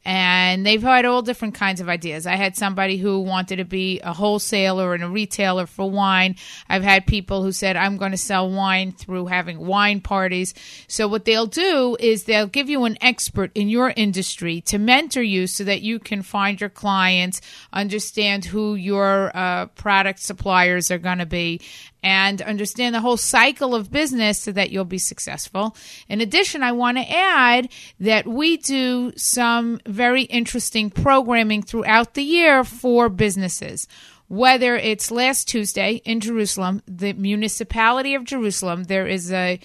and 0.06 0.64
they've 0.64 0.82
had 0.82 1.06
all 1.06 1.24
different 1.24 1.56
kinds 1.56 1.82
of 1.82 1.90
ideas. 1.90 2.28
I 2.28 2.36
had 2.36 2.56
somebody 2.56 2.98
who 2.98 3.22
wanted 3.22 3.56
to 3.56 3.66
be 3.66 4.00
a 4.02 4.14
wholesaler 4.14 4.94
and 4.94 5.04
a 5.04 5.10
retailer 5.10 5.66
for 5.66 5.90
wine. 5.90 6.36
I've 6.70 6.84
had 6.84 7.08
people 7.08 7.42
who 7.42 7.52
said, 7.52 7.76
I'm 7.76 7.98
going 7.98 8.12
to 8.12 8.18
sell 8.18 8.50
wine 8.50 8.92
through 8.92 9.26
having 9.26 9.58
wine 9.58 10.02
parties. 10.02 10.54
So, 10.88 11.08
what 11.08 11.26
they'll 11.26 11.48
do 11.48 11.98
is 12.00 12.26
they'll 12.26 12.46
give 12.46 12.70
you 12.70 12.86
an 12.86 13.00
expert 13.02 13.52
in 13.56 13.68
your 13.68 13.92
industry 13.96 14.62
to 14.66 14.78
mentor 14.78 15.22
you 15.22 15.48
so 15.48 15.64
that 15.64 15.82
you 15.82 16.00
can 16.00 16.22
find 16.22 16.60
your 16.60 16.70
clients, 16.70 17.42
understand 17.72 18.46
who 18.46 18.76
your 18.76 19.32
uh, 19.36 19.68
product 19.68 20.20
suppliers 20.20 20.92
are 20.92 20.98
going 20.98 21.20
to 21.20 21.26
be, 21.26 21.62
and 22.04 22.42
understand 22.42 22.94
the 22.94 23.02
whole 23.02 23.18
cycle 23.18 23.74
of 23.74 23.92
business 23.92 24.40
so 24.40 24.52
that 24.52 24.70
you'll 24.72 24.86
be 24.86 25.00
successful. 25.00 25.76
In 26.08 26.22
addition, 26.22 26.62
I 26.62 26.72
want 26.72 26.98
to 26.98 27.12
add 27.12 27.70
that 28.00 28.28
we 28.28 28.58
do 28.58 29.12
some 29.16 29.80
very 29.88 30.24
interesting 30.24 30.90
programming 30.90 31.64
throughout 31.64 32.14
the 32.14 32.24
year 32.24 32.64
for 32.64 33.10
businesses. 33.10 33.88
Whether 34.28 34.76
it's 34.76 35.12
last 35.12 35.48
Tuesday 35.48 36.02
in 36.04 36.20
Jerusalem, 36.20 36.82
the 36.88 37.14
municipality 37.14 38.16
of 38.16 38.24
Jerusalem, 38.24 38.86
there 38.86 39.06
is 39.08 39.32
a 39.32 39.60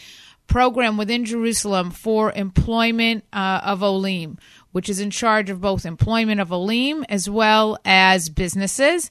program 0.47 0.97
within 0.97 1.25
Jerusalem 1.25 1.91
for 1.91 2.33
employment 2.33 3.25
uh, 3.33 3.61
of 3.65 3.83
Olim, 3.83 4.37
which 4.73 4.89
is 4.89 5.01
in 5.01 5.11
charge 5.11 5.51
of 5.51 5.61
both 5.61 5.85
employment 5.87 6.41
of 6.41 6.53
Olim 6.53 7.05
as 7.09 7.29
well 7.29 7.79
as 7.85 8.29
businesses 8.29 9.11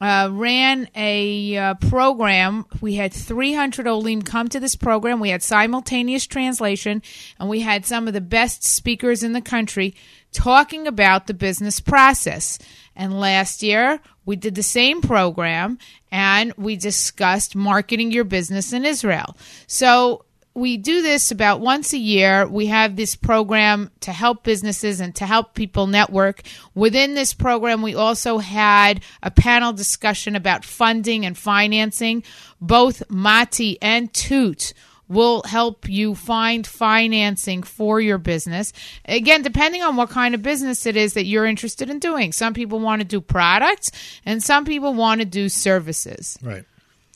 uh, 0.00 0.28
ran 0.30 0.88
a 0.94 1.56
uh, 1.56 1.74
program. 1.74 2.66
We 2.80 2.96
had 2.96 3.12
300 3.12 3.86
Olim 3.86 4.22
come 4.22 4.48
to 4.48 4.60
this 4.60 4.76
program. 4.76 5.20
We 5.20 5.30
had 5.30 5.42
simultaneous 5.42 6.26
translation, 6.26 7.02
and 7.38 7.48
we 7.48 7.60
had 7.60 7.86
some 7.86 8.06
of 8.06 8.14
the 8.14 8.20
best 8.20 8.62
speakers 8.62 9.22
in 9.22 9.32
the 9.32 9.40
country 9.40 9.94
talking 10.32 10.86
about 10.86 11.26
the 11.26 11.34
business 11.34 11.80
process. 11.80 12.58
And 12.94 13.18
last 13.18 13.62
year, 13.62 14.00
we 14.26 14.36
did 14.36 14.54
the 14.54 14.62
same 14.62 15.00
program 15.00 15.78
and 16.10 16.52
we 16.56 16.76
discussed 16.76 17.56
marketing 17.56 18.10
your 18.10 18.24
business 18.24 18.72
in 18.72 18.84
Israel. 18.84 19.36
So 19.66 20.25
we 20.56 20.78
do 20.78 21.02
this 21.02 21.30
about 21.30 21.60
once 21.60 21.92
a 21.92 21.98
year. 21.98 22.46
We 22.46 22.66
have 22.66 22.96
this 22.96 23.14
program 23.14 23.90
to 24.00 24.10
help 24.10 24.42
businesses 24.42 25.00
and 25.00 25.14
to 25.16 25.26
help 25.26 25.54
people 25.54 25.86
network. 25.86 26.40
Within 26.74 27.14
this 27.14 27.34
program, 27.34 27.82
we 27.82 27.94
also 27.94 28.38
had 28.38 29.02
a 29.22 29.30
panel 29.30 29.74
discussion 29.74 30.34
about 30.34 30.64
funding 30.64 31.26
and 31.26 31.36
financing. 31.36 32.24
Both 32.58 33.02
Mati 33.10 33.76
and 33.82 34.12
Toot 34.14 34.72
will 35.08 35.42
help 35.42 35.90
you 35.90 36.14
find 36.14 36.66
financing 36.66 37.62
for 37.62 38.00
your 38.00 38.18
business. 38.18 38.72
Again, 39.04 39.42
depending 39.42 39.82
on 39.82 39.96
what 39.96 40.08
kind 40.08 40.34
of 40.34 40.42
business 40.42 40.86
it 40.86 40.96
is 40.96 41.12
that 41.12 41.26
you're 41.26 41.46
interested 41.46 41.90
in 41.90 41.98
doing. 41.98 42.32
Some 42.32 42.54
people 42.54 42.80
want 42.80 43.02
to 43.02 43.06
do 43.06 43.20
products 43.20 43.90
and 44.24 44.42
some 44.42 44.64
people 44.64 44.94
want 44.94 45.20
to 45.20 45.26
do 45.26 45.50
services. 45.50 46.38
Right. 46.42 46.64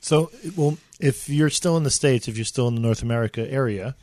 So, 0.03 0.31
well, 0.57 0.77
if 1.01 1.29
you're 1.29 1.51
still 1.51 1.77
in 1.77 1.83
the 1.83 1.91
states, 1.91 2.29
if 2.29 2.37
you're 2.37 2.45
still 2.45 2.69
in 2.69 2.75
the 2.75 2.81
North 2.81 3.03
America 3.03 3.51
area, 3.51 3.97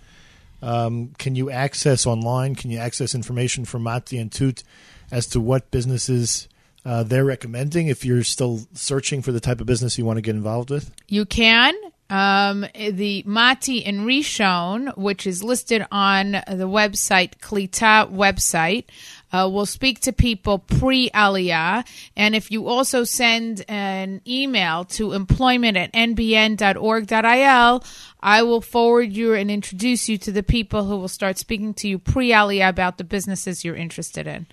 um, 0.61 1.13
can 1.17 1.35
you 1.35 1.51
access 1.51 2.05
online? 2.05 2.55
Can 2.55 2.71
you 2.71 2.79
access 2.79 3.13
information 3.13 3.65
from 3.65 3.83
Mati 3.83 4.17
and 4.17 4.31
Toot 4.31 4.63
as 5.11 5.27
to 5.27 5.39
what 5.39 5.69
businesses 5.71 6.47
uh, 6.83 7.03
they're 7.03 7.25
recommending? 7.25 7.87
If 7.87 8.03
you're 8.03 8.23
still 8.23 8.61
searching 8.73 9.21
for 9.21 9.31
the 9.31 9.39
type 9.39 9.61
of 9.61 9.67
business 9.67 9.97
you 9.97 10.05
want 10.05 10.17
to 10.17 10.21
get 10.21 10.35
involved 10.35 10.69
with, 10.69 10.91
You 11.07 11.25
can. 11.25 11.73
Um, 12.09 12.65
the 12.73 13.21
Mati 13.25 13.83
and 13.83 14.01
Rishon, 14.01 14.97
which 14.97 15.27
is 15.27 15.43
listed 15.43 15.85
on 15.91 16.31
the 16.31 16.67
website, 16.67 17.37
Klita 17.39 18.09
website, 18.09 18.85
uh, 19.31 19.49
will 19.51 19.65
speak 19.65 19.99
to 20.01 20.13
people 20.13 20.59
pre 20.59 21.09
Aliyah. 21.09 21.85
And 22.15 22.35
if 22.35 22.51
you 22.51 22.67
also 22.67 23.03
send 23.03 23.63
an 23.67 24.21
email 24.27 24.85
to 24.85 25.13
employment 25.13 25.77
at 25.77 25.93
nbn.org.il, 25.93 27.83
I 28.19 28.43
will 28.43 28.61
forward 28.61 29.13
you 29.13 29.33
and 29.33 29.51
introduce 29.51 30.09
you 30.09 30.17
to 30.19 30.31
the 30.31 30.43
people 30.43 30.85
who 30.85 30.97
will 30.97 31.07
start 31.07 31.37
speaking 31.37 31.73
to 31.75 31.87
you 31.87 31.99
pre 31.99 32.31
Aliyah 32.31 32.69
about 32.69 32.97
the 32.97 33.03
businesses 33.03 33.63
you're 33.63 33.75
interested 33.75 34.27
in. 34.27 34.47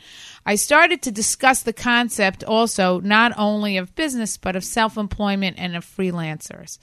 I 0.47 0.57
started 0.57 1.01
to 1.03 1.11
discuss 1.11 1.63
the 1.63 1.73
concept 1.73 2.45
also 2.45 3.01
not 3.01 3.33
only 3.39 3.79
of 3.79 3.95
business, 3.95 4.37
but 4.37 4.57
of 4.57 4.65
self 4.65 4.99
employment 4.99 5.57
and 5.59 5.75
of 5.77 5.85
freelancers. 5.85 6.79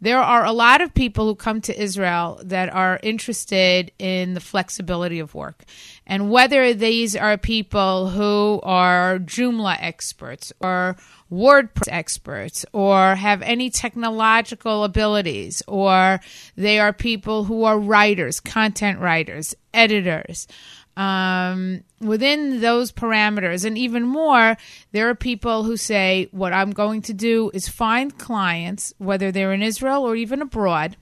There 0.00 0.20
are 0.20 0.44
a 0.44 0.52
lot 0.52 0.80
of 0.80 0.94
people 0.94 1.26
who 1.26 1.34
come 1.34 1.60
to 1.62 1.80
Israel 1.80 2.40
that 2.44 2.72
are 2.72 3.00
interested 3.02 3.90
in 3.98 4.34
the 4.34 4.40
flexibility 4.40 5.18
of 5.18 5.34
work. 5.34 5.64
And 6.06 6.30
whether 6.30 6.72
these 6.72 7.16
are 7.16 7.36
people 7.36 8.10
who 8.10 8.60
are 8.62 9.18
Joomla 9.18 9.76
experts 9.80 10.52
or 10.60 10.96
WordPress 11.32 11.88
experts 11.88 12.64
or 12.72 13.16
have 13.16 13.42
any 13.42 13.70
technological 13.70 14.84
abilities, 14.84 15.62
or 15.66 16.20
they 16.56 16.78
are 16.78 16.92
people 16.92 17.44
who 17.44 17.64
are 17.64 17.78
writers, 17.78 18.40
content 18.40 19.00
writers, 19.00 19.54
editors 19.74 20.46
um, 20.98 21.84
within 22.00 22.60
those 22.60 22.90
parameters 22.90 23.64
and 23.64 23.78
even 23.78 24.02
more, 24.02 24.56
there 24.90 25.08
are 25.08 25.14
people 25.14 25.62
who 25.62 25.76
say, 25.76 26.28
What 26.32 26.52
I'm 26.52 26.72
going 26.72 27.02
to 27.02 27.14
do 27.14 27.50
is 27.54 27.68
find 27.68 28.18
clients, 28.18 28.92
whether 28.98 29.30
they're 29.30 29.52
in 29.52 29.62
Israel 29.62 30.02
or 30.02 30.16
even 30.16 30.42
abroad, 30.42 30.96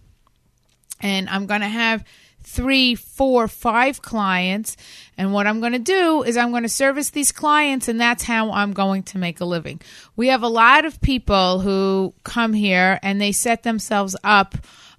and 1.01 1.29
I'm 1.31 1.47
going 1.47 1.63
to 1.63 1.69
have 1.69 2.05
three, 2.43 2.95
four, 2.95 3.49
five 3.49 4.03
clients. 4.03 4.77
And 5.19 5.33
what 5.33 5.47
I'm 5.47 5.61
going 5.61 5.73
to 5.73 5.79
do 5.79 6.23
is 6.23 6.37
I'm 6.37 6.51
going 6.51 6.63
to 6.63 6.69
service 6.69 7.11
these 7.11 7.33
clients, 7.33 7.89
and 7.89 7.99
that's 7.99 8.23
how 8.23 8.53
I'm 8.53 8.75
going 8.75 9.03
to 9.05 9.19
make 9.19 9.41
a 9.41 9.47
living. 9.47 9.81
We 10.15 10.29
have 10.29 10.43
a 10.43 10.49
lot 10.49 10.85
of 10.85 11.01
people 11.01 11.61
who 11.61 12.15
come 12.23 12.53
here 12.53 13.01
and 13.03 13.21
they 13.21 13.33
set 13.33 13.63
themselves 13.63 14.15
up 14.23 14.57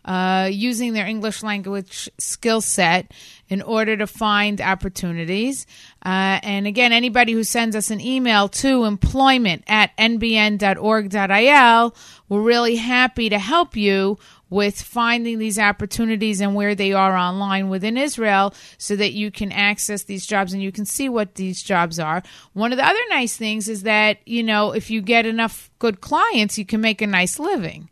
uh, 0.08 0.48
using 0.50 0.94
their 0.94 1.06
English 1.06 1.44
language 1.44 2.10
skill 2.18 2.62
set 2.62 3.12
in 3.50 3.62
order 3.62 3.98
to 3.98 4.08
find 4.08 4.62
opportunities. 4.62 5.68
Uh, 6.04 6.40
and 6.44 6.66
again, 6.66 6.94
anybody 6.94 7.34
who 7.34 7.44
sends 7.44 7.76
us 7.76 7.92
an 7.92 8.00
email 8.00 8.48
to 8.48 8.86
employment 8.86 9.64
at 9.68 9.96
nbn.org.il, 9.98 11.96
we're 12.30 12.42
really 12.42 12.78
happy 12.78 13.30
to 13.30 13.38
help 13.38 13.76
you 13.76 14.18
with 14.50 14.82
finding 14.82 15.40
these 15.40 15.60
opportunities 15.60 16.40
and 16.40 16.56
where 16.56 16.74
they 16.74 16.94
are 16.94 17.18
online 17.18 17.68
within 17.68 17.98
Israel 17.98 18.54
so 18.78 18.96
that 18.96 19.12
you 19.12 19.30
can 19.30 19.52
access 19.52 20.04
these 20.04 20.26
jobs 20.26 20.54
and 20.54 20.64
you 20.64 20.72
can 20.72 20.86
see 20.86 21.10
what 21.10 21.36
these 21.36 21.62
jobs 21.62 22.00
are. 22.00 22.24
One 22.54 22.72
of 22.72 22.78
the 22.78 22.86
other 22.86 23.00
nice 23.10 23.36
things 23.36 23.68
is 23.68 23.84
that, 23.84 24.20
you 24.26 24.42
know, 24.42 24.72
if 24.72 24.90
you 24.90 25.02
get 25.02 25.26
enough 25.26 25.70
good 25.80 26.00
clients, 26.00 26.58
you 26.58 26.66
can 26.66 26.80
make 26.80 27.02
a 27.02 27.08
nice 27.08 27.40
living. 27.40 27.90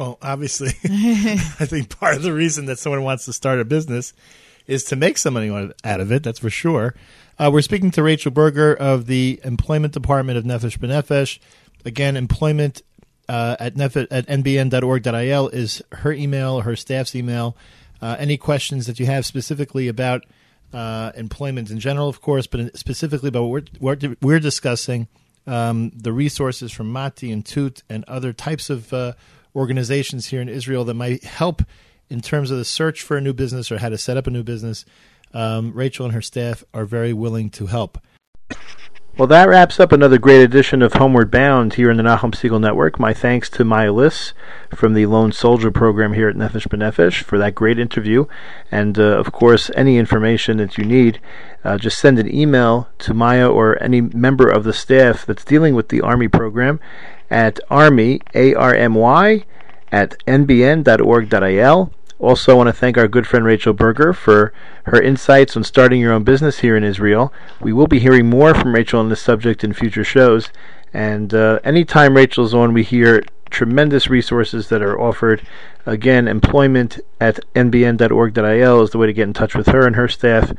Well, 0.00 0.16
obviously, 0.22 0.68
I 0.84 1.66
think 1.66 1.90
part 1.90 2.16
of 2.16 2.22
the 2.22 2.32
reason 2.32 2.64
that 2.66 2.78
someone 2.78 3.02
wants 3.02 3.26
to 3.26 3.34
start 3.34 3.60
a 3.60 3.66
business 3.66 4.14
is 4.66 4.82
to 4.84 4.96
make 4.96 5.18
some 5.18 5.34
money 5.34 5.50
out 5.84 6.00
of 6.00 6.10
it. 6.10 6.22
That's 6.22 6.38
for 6.38 6.48
sure. 6.48 6.94
Uh, 7.38 7.50
we're 7.52 7.60
speaking 7.60 7.90
to 7.90 8.02
Rachel 8.02 8.30
Berger 8.30 8.74
of 8.74 9.04
the 9.06 9.40
Employment 9.44 9.92
Department 9.92 10.38
of 10.38 10.44
Nefesh 10.44 10.78
B'Nefesh. 10.78 11.38
Again, 11.84 12.16
employment 12.16 12.80
uh, 13.28 13.56
at, 13.60 13.76
nef- 13.76 13.96
at 13.96 14.26
nbn.org.il 14.26 15.48
is 15.48 15.82
her 15.92 16.12
email, 16.12 16.62
her 16.62 16.76
staff's 16.76 17.14
email. 17.14 17.54
Uh, 18.00 18.16
any 18.18 18.38
questions 18.38 18.86
that 18.86 18.98
you 18.98 19.04
have 19.04 19.26
specifically 19.26 19.86
about 19.86 20.24
uh, 20.72 21.12
employment 21.14 21.70
in 21.70 21.78
general, 21.78 22.08
of 22.08 22.22
course, 22.22 22.46
but 22.46 22.74
specifically 22.74 23.28
about 23.28 23.42
what 23.42 23.68
we're, 23.80 23.96
what 23.96 24.16
we're 24.22 24.40
discussing, 24.40 25.08
um, 25.46 25.90
the 25.94 26.12
resources 26.12 26.72
from 26.72 26.90
Mati 26.90 27.30
and 27.30 27.44
Toot 27.44 27.82
and 27.90 28.02
other 28.04 28.32
types 28.32 28.70
of 28.70 28.90
uh, 28.94 29.12
organizations 29.54 30.26
here 30.26 30.40
in 30.40 30.48
Israel 30.48 30.84
that 30.84 30.94
might 30.94 31.24
help 31.24 31.62
in 32.08 32.20
terms 32.20 32.50
of 32.50 32.58
the 32.58 32.64
search 32.64 33.02
for 33.02 33.16
a 33.16 33.20
new 33.20 33.32
business 33.32 33.70
or 33.70 33.78
how 33.78 33.88
to 33.88 33.98
set 33.98 34.16
up 34.16 34.26
a 34.26 34.30
new 34.30 34.42
business, 34.42 34.84
um, 35.32 35.72
Rachel 35.72 36.04
and 36.04 36.14
her 36.14 36.22
staff 36.22 36.64
are 36.74 36.84
very 36.84 37.12
willing 37.12 37.50
to 37.50 37.66
help. 37.66 37.98
Well, 39.18 39.26
that 39.26 39.48
wraps 39.48 39.78
up 39.78 39.92
another 39.92 40.18
great 40.18 40.40
edition 40.40 40.82
of 40.82 40.94
Homeward 40.94 41.30
Bound 41.30 41.74
here 41.74 41.90
in 41.90 41.96
the 41.96 42.02
Nachum 42.02 42.32
Segal 42.32 42.60
Network. 42.60 42.98
My 42.98 43.12
thanks 43.12 43.50
to 43.50 43.64
Maya 43.64 43.92
Liss 43.92 44.32
from 44.74 44.94
the 44.94 45.04
Lone 45.06 45.30
Soldier 45.32 45.70
program 45.70 46.14
here 46.14 46.28
at 46.28 46.36
Nefesh 46.36 46.68
B'Nefesh 46.68 47.22
for 47.22 47.36
that 47.36 47.54
great 47.54 47.78
interview. 47.78 48.26
And, 48.70 48.98
uh, 48.98 49.18
of 49.18 49.30
course, 49.30 49.70
any 49.74 49.98
information 49.98 50.56
that 50.58 50.78
you 50.78 50.84
need, 50.84 51.20
uh, 51.64 51.76
just 51.76 51.98
send 51.98 52.18
an 52.18 52.32
email 52.34 52.88
to 53.00 53.12
Maya 53.12 53.50
or 53.50 53.82
any 53.82 54.00
member 54.00 54.48
of 54.48 54.64
the 54.64 54.72
staff 54.72 55.26
that's 55.26 55.44
dealing 55.44 55.74
with 55.74 55.88
the 55.88 56.00
Army 56.00 56.28
program 56.28 56.80
at 57.30 57.60
army, 57.70 58.20
A-R-M-Y, 58.34 59.44
at 59.92 60.16
nbn.org.il. 60.26 61.92
Also, 62.18 62.52
I 62.52 62.54
want 62.54 62.66
to 62.66 62.72
thank 62.74 62.98
our 62.98 63.08
good 63.08 63.26
friend 63.26 63.46
Rachel 63.46 63.72
Berger 63.72 64.12
for 64.12 64.52
her 64.84 65.00
insights 65.00 65.56
on 65.56 65.64
starting 65.64 66.00
your 66.00 66.12
own 66.12 66.22
business 66.22 66.58
here 66.58 66.76
in 66.76 66.84
Israel. 66.84 67.32
We 67.60 67.72
will 67.72 67.86
be 67.86 67.98
hearing 67.98 68.28
more 68.28 68.54
from 68.54 68.74
Rachel 68.74 69.00
on 69.00 69.08
this 69.08 69.22
subject 69.22 69.64
in 69.64 69.72
future 69.72 70.04
shows. 70.04 70.50
And 70.92 71.32
uh, 71.32 71.60
anytime 71.64 72.16
Rachel's 72.16 72.52
on, 72.52 72.74
we 72.74 72.82
hear 72.82 73.22
tremendous 73.48 74.08
resources 74.08 74.68
that 74.68 74.82
are 74.82 75.00
offered. 75.00 75.42
Again, 75.86 76.28
employment 76.28 77.00
at 77.20 77.40
nbn.org.il 77.54 78.82
is 78.82 78.90
the 78.90 78.98
way 78.98 79.06
to 79.06 79.12
get 79.12 79.24
in 79.28 79.32
touch 79.32 79.54
with 79.54 79.68
her 79.68 79.86
and 79.86 79.96
her 79.96 80.08
staff. 80.08 80.52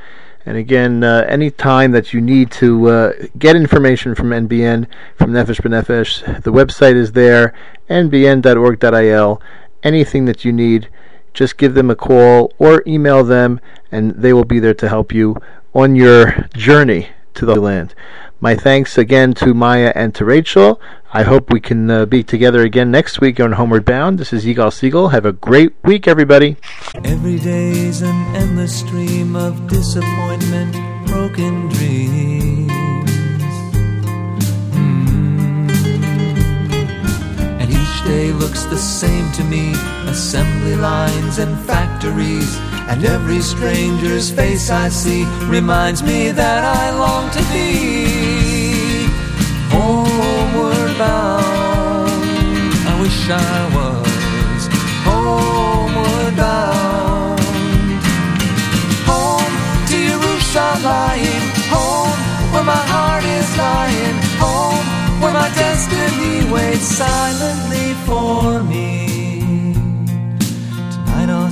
And 0.45 0.57
again, 0.57 1.03
uh, 1.03 1.25
any 1.27 1.51
time 1.51 1.91
that 1.91 2.13
you 2.13 2.21
need 2.21 2.51
to 2.53 2.89
uh, 2.89 3.13
get 3.37 3.55
information 3.55 4.15
from 4.15 4.29
NBN, 4.29 4.87
from 5.15 5.31
Nefesh 5.31 5.61
B'Nefesh, 5.61 6.43
the 6.43 6.51
website 6.51 6.95
is 6.95 7.11
there, 7.11 7.53
nbn.org.il. 7.89 9.41
Anything 9.83 10.25
that 10.25 10.43
you 10.43 10.51
need, 10.51 10.89
just 11.33 11.57
give 11.57 11.73
them 11.73 11.89
a 11.89 11.95
call 11.95 12.53
or 12.57 12.83
email 12.87 13.23
them, 13.23 13.59
and 13.91 14.11
they 14.11 14.33
will 14.33 14.45
be 14.45 14.59
there 14.59 14.73
to 14.73 14.89
help 14.89 15.13
you 15.13 15.37
on 15.73 15.95
your 15.95 16.47
journey 16.53 17.09
to 17.35 17.45
the 17.45 17.59
land. 17.59 17.93
My 18.39 18.55
thanks 18.55 18.97
again 18.97 19.33
to 19.35 19.53
Maya 19.53 19.91
and 19.93 20.15
to 20.15 20.25
Rachel. 20.25 20.81
I 21.13 21.23
hope 21.23 21.51
we 21.51 21.59
can 21.59 21.91
uh, 21.91 22.05
be 22.05 22.23
together 22.23 22.63
again 22.63 22.89
next 22.89 23.21
week 23.21 23.39
on 23.39 23.51
Homeward 23.51 23.85
Bound. 23.85 24.17
This 24.17 24.31
is 24.33 24.45
Yigal 24.45 24.71
Siegel. 24.71 25.09
Have 25.09 25.25
a 25.25 25.33
great 25.33 25.73
week, 25.83 26.07
everybody. 26.07 26.57
Every 27.03 27.37
day's 27.37 28.01
an 28.01 28.35
endless 28.35 28.79
stream 28.79 29.35
of 29.35 29.67
disappointment, 29.67 30.73
broken 31.07 31.67
dreams. 31.69 32.71
Mm. 34.71 35.69
And 37.59 37.69
each 37.69 38.03
day 38.05 38.31
looks 38.31 38.63
the 38.63 38.77
same 38.77 39.31
to 39.33 39.43
me 39.43 39.73
assembly 40.07 40.75
lines 40.77 41.37
and 41.37 41.59
factories. 41.65 42.70
And 42.89 43.05
every 43.05 43.41
stranger's 43.41 44.31
face 44.31 44.69
I 44.69 44.89
see 44.89 45.23
reminds 45.47 46.03
me 46.03 46.31
that 46.31 46.63
I 46.63 46.91
long 47.03 47.29
to 47.37 47.41
be 47.53 47.71
homeward 49.73 50.97
bound. 50.97 52.21
I 52.91 52.93
wish 53.01 53.19
I 53.29 53.59
was 53.77 54.61
homeward 55.07 56.35
bound. 56.35 57.39
Home 59.11 59.55
to 59.91 59.99
Jerusalem, 60.09 61.43
home 61.75 62.19
where 62.53 62.67
my 62.75 62.83
heart 62.93 63.23
is 63.23 63.49
lying, 63.57 64.17
home 64.43 64.87
where 65.21 65.33
my 65.33 65.49
destiny 65.55 66.51
waits 66.51 66.87
silently 67.01 67.87
for 68.05 68.63
me. 68.63 68.80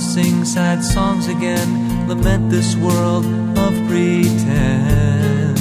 Sing 0.00 0.44
sad 0.46 0.82
songs 0.82 1.28
again, 1.28 2.08
lament 2.08 2.50
this 2.50 2.74
world 2.74 3.24
of 3.58 3.72
pretend. 3.86 5.58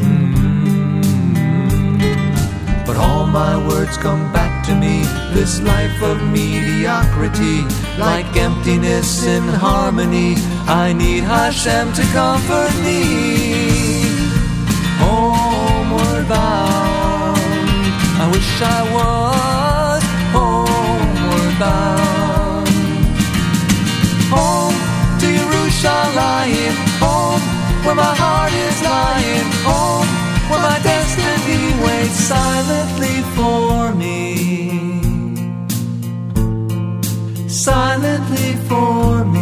Mm. 0.00 1.00
But 2.86 2.96
all 2.96 3.26
my 3.26 3.56
words 3.68 3.98
come 3.98 4.32
back 4.32 4.66
to 4.66 4.74
me, 4.74 5.02
this 5.34 5.60
life 5.60 6.02
of 6.02 6.22
mediocrity, 6.32 7.62
like 7.98 8.34
emptiness 8.36 9.24
in 9.26 9.42
harmony. 9.42 10.36
I 10.66 10.94
need 10.94 11.22
Hashem 11.22 11.92
to 11.92 12.02
comfort 12.14 12.74
me. 12.82 13.02
Homeward 14.98 16.26
bound, 16.28 17.38
I 18.18 18.26
wish 18.32 18.62
I 18.62 18.82
was 18.94 19.59
where 27.90 27.96
my 27.96 28.14
heart 28.14 28.52
is 28.52 28.82
lying, 28.82 29.50
home 29.66 30.10
where 30.48 30.62
my 30.70 30.78
destiny 30.90 31.62
waits 31.84 32.20
silently 32.32 33.16
for 33.36 33.92
me. 34.02 34.18
Silently 37.48 38.52
for 38.68 39.24
me. 39.24 39.39